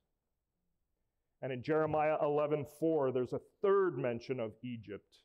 And 1.42 1.52
in 1.52 1.62
Jeremiah 1.62 2.16
11:4, 2.22 3.12
there's 3.12 3.34
a 3.34 3.42
third 3.60 3.98
mention 3.98 4.40
of 4.40 4.56
Egypt 4.62 5.18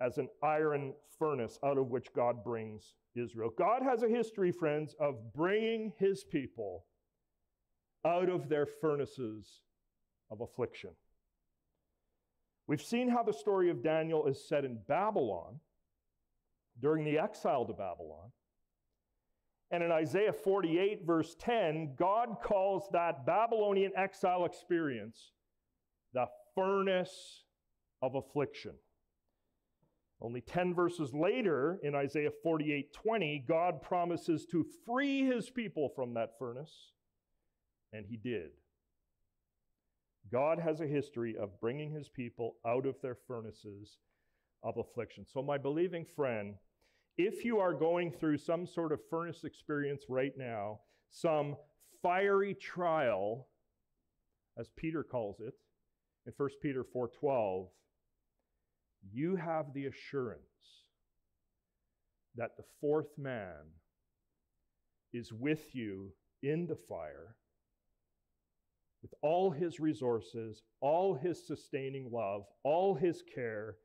as 0.00 0.18
an 0.18 0.28
iron 0.42 0.94
furnace 1.18 1.58
out 1.64 1.78
of 1.78 1.88
which 1.88 2.12
God 2.12 2.44
brings 2.44 2.92
Israel. 3.14 3.48
God 3.56 3.82
has 3.82 4.02
a 4.02 4.08
history, 4.08 4.52
friends, 4.52 4.94
of 5.00 5.32
bringing 5.32 5.94
his 5.96 6.22
people 6.22 6.84
out 8.04 8.28
of 8.28 8.50
their 8.50 8.66
furnaces 8.66 9.62
of 10.30 10.40
affliction. 10.40 10.90
We've 12.66 12.82
seen 12.82 13.08
how 13.08 13.22
the 13.22 13.32
story 13.32 13.70
of 13.70 13.82
Daniel 13.82 14.26
is 14.26 14.46
set 14.46 14.64
in 14.64 14.78
Babylon 14.86 15.60
during 16.80 17.04
the 17.04 17.18
exile 17.18 17.64
to 17.64 17.72
Babylon. 17.72 18.30
And 19.70 19.82
in 19.82 19.90
Isaiah 19.90 20.32
48, 20.32 21.02
verse 21.06 21.34
10, 21.40 21.94
God 21.96 22.36
calls 22.42 22.88
that 22.92 23.26
Babylonian 23.26 23.92
exile 23.96 24.44
experience 24.44 25.32
the 26.14 26.26
furnace 26.54 27.44
of 28.00 28.14
affliction. 28.14 28.72
Only 30.20 30.40
10 30.40 30.74
verses 30.74 31.14
later, 31.14 31.78
in 31.82 31.94
Isaiah 31.94 32.32
48 32.42 32.92
20, 32.92 33.44
God 33.46 33.82
promises 33.82 34.46
to 34.46 34.66
free 34.84 35.24
his 35.24 35.48
people 35.48 35.90
from 35.94 36.14
that 36.14 36.38
furnace, 36.38 36.92
and 37.92 38.04
he 38.06 38.16
did. 38.16 38.50
God 40.30 40.58
has 40.58 40.80
a 40.80 40.86
history 40.86 41.36
of 41.36 41.60
bringing 41.60 41.90
his 41.90 42.08
people 42.08 42.56
out 42.66 42.86
of 42.86 43.00
their 43.00 43.16
furnaces 43.26 43.98
of 44.62 44.76
affliction. 44.76 45.24
So, 45.26 45.42
my 45.42 45.58
believing 45.58 46.04
friend, 46.04 46.54
if 47.16 47.44
you 47.44 47.58
are 47.58 47.72
going 47.72 48.12
through 48.12 48.38
some 48.38 48.66
sort 48.66 48.92
of 48.92 49.00
furnace 49.08 49.44
experience 49.44 50.04
right 50.08 50.32
now, 50.36 50.80
some 51.10 51.56
fiery 52.02 52.54
trial, 52.54 53.48
as 54.58 54.68
Peter 54.76 55.02
calls 55.02 55.40
it, 55.40 55.54
in 56.26 56.32
1 56.36 56.50
Peter 56.60 56.84
4:12, 56.84 57.70
you 59.10 59.36
have 59.36 59.72
the 59.72 59.86
assurance 59.86 60.42
that 62.34 62.56
the 62.56 62.64
fourth 62.80 63.16
man 63.16 63.72
is 65.12 65.32
with 65.32 65.74
you 65.74 66.12
in 66.42 66.66
the 66.66 66.76
fire 66.76 67.36
with 69.02 69.14
all 69.22 69.50
his 69.50 69.80
resources, 69.80 70.62
all 70.80 71.14
his 71.14 71.46
sustaining 71.46 72.10
love, 72.12 72.42
all 72.64 72.94
his 72.94 73.22
care, 73.34 73.76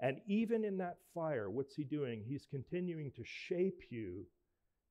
and 0.00 0.18
even 0.26 0.64
in 0.64 0.78
that 0.78 0.96
fire, 1.14 1.50
what's 1.50 1.74
he 1.74 1.84
doing? 1.84 2.24
He's 2.26 2.46
continuing 2.50 3.10
to 3.16 3.22
shape 3.24 3.80
you 3.90 4.24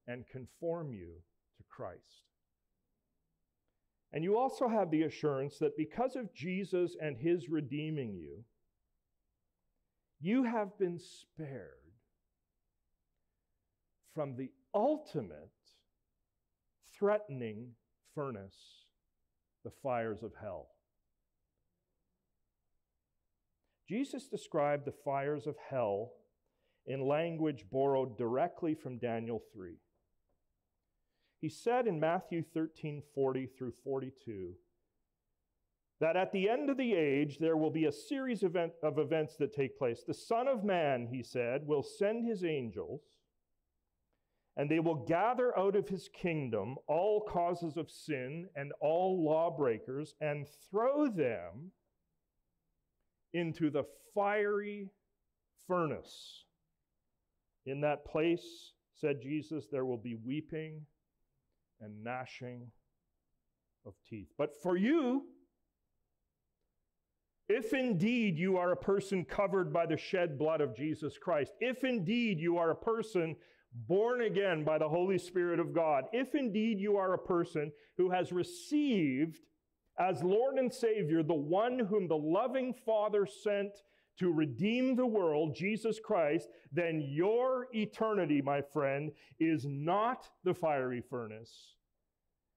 and 0.08 0.28
conform 0.32 0.94
you 0.94 1.14
to 1.58 1.64
Christ. 1.70 2.24
And 4.12 4.24
you 4.24 4.38
also 4.38 4.68
have 4.68 4.92
the 4.92 5.04
assurance 5.04 5.58
that 5.60 5.78
because 5.78 6.16
of 6.16 6.34
Jesus 6.34 6.96
and 7.00 7.18
his 7.18 7.50
redeeming 7.50 8.16
you, 8.16 8.44
you 10.20 10.44
have 10.44 10.78
been 10.78 11.00
spared 11.00 11.70
from 14.14 14.36
the 14.36 14.52
ultimate 14.74 15.50
threatening 16.98 17.70
furnace, 18.14 18.79
the 19.64 19.72
fires 19.84 20.24
of 20.24 20.32
hell. 20.40 20.68
Jesus 23.88 24.28
described 24.28 24.86
the 24.86 24.94
fires 25.04 25.48
of 25.48 25.56
hell 25.70 26.12
in 26.86 27.08
language 27.08 27.66
borrowed 27.72 28.18
directly 28.18 28.76
from 28.76 29.00
Daniel 29.00 29.42
3. 29.54 29.74
He 31.42 31.50
said 31.50 31.88
in 31.88 32.00
Matthew 32.00 32.44
13 32.54 33.02
40 33.16 33.50
through 33.58 33.74
42 33.84 34.54
that 36.00 36.16
at 36.16 36.32
the 36.32 36.50
end 36.50 36.70
of 36.70 36.78
the 36.78 36.94
age 36.94 37.40
there 37.40 37.58
will 37.58 37.72
be 37.72 37.86
a 37.86 37.92
series 37.92 38.44
of, 38.44 38.56
of 38.56 39.00
events 39.00 39.36
that 39.38 39.54
take 39.54 39.78
place. 39.78 40.04
The 40.06 40.14
Son 40.14 40.48
of 40.48 40.64
Man, 40.64 41.08
he 41.12 41.24
said, 41.24 41.66
will 41.66 41.84
send 41.84 42.26
his 42.26 42.44
angels, 42.46 43.02
and 44.58 44.70
they 44.70 44.80
will 44.80 45.06
gather 45.06 45.58
out 45.58 45.76
of 45.76 45.88
his 45.88 46.10
kingdom 46.14 46.76
all 46.88 47.22
causes 47.22 47.78
of 47.78 47.90
sin 47.90 48.48
and 48.56 48.72
all 48.82 49.24
lawbreakers 49.24 50.16
and 50.22 50.48
throw 50.70 51.08
them 51.08 51.72
into 53.34 53.70
the 53.70 53.84
fiery 54.14 54.90
furnace. 55.68 56.46
In 57.66 57.82
that 57.82 58.06
place, 58.06 58.74
said 58.96 59.22
Jesus, 59.22 59.68
there 59.72 59.86
will 59.86 59.98
be 59.98 60.16
weeping 60.16 60.82
and 61.80 62.04
gnashing 62.04 62.72
of 63.86 63.94
teeth. 64.10 64.30
But 64.38 64.62
for 64.62 64.76
you, 64.76 65.26
if 67.48 67.74
indeed 67.74 68.38
you 68.38 68.58
are 68.58 68.72
a 68.72 68.78
person 68.78 69.26
covered 69.26 69.72
by 69.74 69.86
the 69.86 69.98
shed 69.98 70.38
blood 70.38 70.62
of 70.62 70.76
Jesus 70.76 71.18
Christ, 71.18 71.54
if 71.60 71.84
indeed 71.84 72.40
you 72.40 72.58
are 72.58 72.72
a 72.72 72.76
person 72.76 73.36
born 73.74 74.22
again 74.22 74.64
by 74.64 74.78
the 74.78 74.90
Holy 74.90 75.18
Spirit 75.18 75.60
of 75.60 75.74
God, 75.74 76.06
if 76.12 76.36
indeed 76.36 76.80
you 76.80 76.98
are 76.98 77.14
a 77.14 77.20
person 77.20 77.72
who 77.98 78.10
has 78.10 78.32
received 78.32 79.40
as 80.00 80.24
Lord 80.24 80.56
and 80.56 80.74
Savior 80.74 81.24
the 81.24 81.34
one 81.34 81.80
whom 81.80 82.08
the 82.08 82.18
loving 82.18 82.74
Father 82.74 83.26
sent 83.26 83.72
to 84.18 84.34
redeem 84.34 84.96
the 84.96 85.06
world, 85.06 85.56
Jesus 85.56 86.00
Christ, 86.00 86.50
then 86.72 87.02
your 87.10 87.68
eternity, 87.74 88.42
my 88.42 88.62
friend, 88.62 89.12
is 89.40 89.66
not 89.66 90.28
the 90.44 90.54
fiery 90.54 91.02
furnace, 91.10 91.76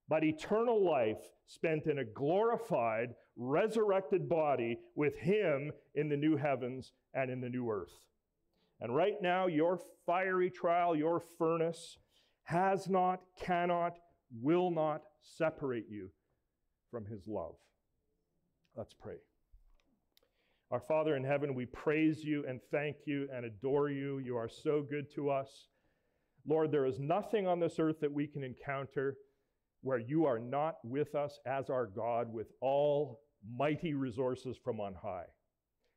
but 0.08 0.24
eternal 0.24 0.84
life 0.84 1.20
spent 1.46 1.86
in 1.86 1.98
a 1.98 2.04
glorified, 2.04 3.14
resurrected 3.36 4.28
body 4.28 4.78
with 4.96 5.16
Him 5.16 5.72
in 5.94 6.08
the 6.08 6.16
new 6.16 6.36
heavens 6.36 6.92
and 7.14 7.30
in 7.30 7.40
the 7.40 7.48
new 7.48 7.70
earth. 7.70 7.94
And 8.83 8.95
right 8.95 9.14
now, 9.22 9.47
your 9.47 9.78
fiery 10.05 10.51
trial, 10.51 10.97
your 10.97 11.20
furnace, 11.39 11.99
has 12.43 12.89
not, 12.89 13.20
cannot, 13.41 13.93
will 14.43 14.72
not 14.72 15.03
separate 15.20 15.87
you 15.89 16.11
from 16.91 17.07
His 17.07 17.28
love. 17.28 17.55
Let's 18.76 18.93
pray. 18.93 19.18
Our 20.72 20.80
Father 20.80 21.14
in 21.14 21.22
heaven, 21.22 21.55
we 21.55 21.66
praise 21.66 22.24
you 22.24 22.45
and 22.49 22.59
thank 22.72 22.97
you 23.07 23.28
and 23.33 23.45
adore 23.45 23.89
you. 23.89 24.18
You 24.18 24.37
are 24.37 24.49
so 24.49 24.83
good 24.83 25.07
to 25.14 25.30
us. 25.30 25.68
Lord, 26.45 26.72
there 26.72 26.87
is 26.87 26.99
nothing 26.99 27.47
on 27.47 27.61
this 27.61 27.78
earth 27.78 28.01
that 28.01 28.12
we 28.12 28.26
can 28.26 28.43
encounter 28.43 29.14
where 29.83 29.99
you 29.99 30.26
are 30.26 30.41
not 30.41 30.76
with 30.83 31.14
us 31.14 31.39
as 31.47 31.70
our 31.70 31.87
God 31.87 32.33
with 32.33 32.49
all 32.61 33.20
mighty 33.57 33.95
resources 33.95 34.57
from 34.64 34.80
on 34.80 34.95
high. 34.95 35.26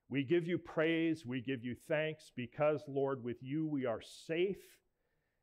We 0.10 0.24
give 0.24 0.47
you 0.47 0.58
praise, 0.58 1.26
we 1.26 1.41
give 1.41 1.64
you 1.64 1.76
thanks 1.88 2.32
because, 2.36 2.84
Lord, 2.88 3.24
with 3.24 3.38
you 3.41 3.66
we 3.66 3.86
are 3.86 4.01
safe. 4.01 4.58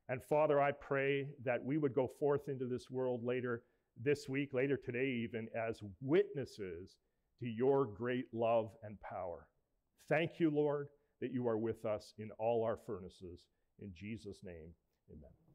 And 0.08 0.22
Father, 0.22 0.60
I 0.60 0.72
pray 0.72 1.28
that 1.44 1.64
we 1.64 1.78
would 1.78 1.94
go 1.94 2.08
forth 2.20 2.48
into 2.48 2.66
this 2.66 2.90
world 2.90 3.24
later 3.24 3.62
this 4.00 4.28
week, 4.28 4.54
later 4.54 4.76
today, 4.76 5.06
even 5.24 5.48
as 5.56 5.80
witnesses 6.00 6.96
to 7.40 7.48
your 7.48 7.86
great 7.86 8.26
love 8.32 8.70
and 8.82 9.00
power. 9.00 9.46
Thank 10.08 10.38
you, 10.38 10.50
Lord, 10.50 10.88
that 11.20 11.32
you 11.32 11.46
are 11.48 11.58
with 11.58 11.84
us 11.84 12.14
in 12.18 12.30
all 12.38 12.64
our 12.64 12.78
furnaces. 12.86 13.44
In 13.80 13.90
Jesus' 13.94 14.38
name, 14.44 14.74
amen. 15.10 15.41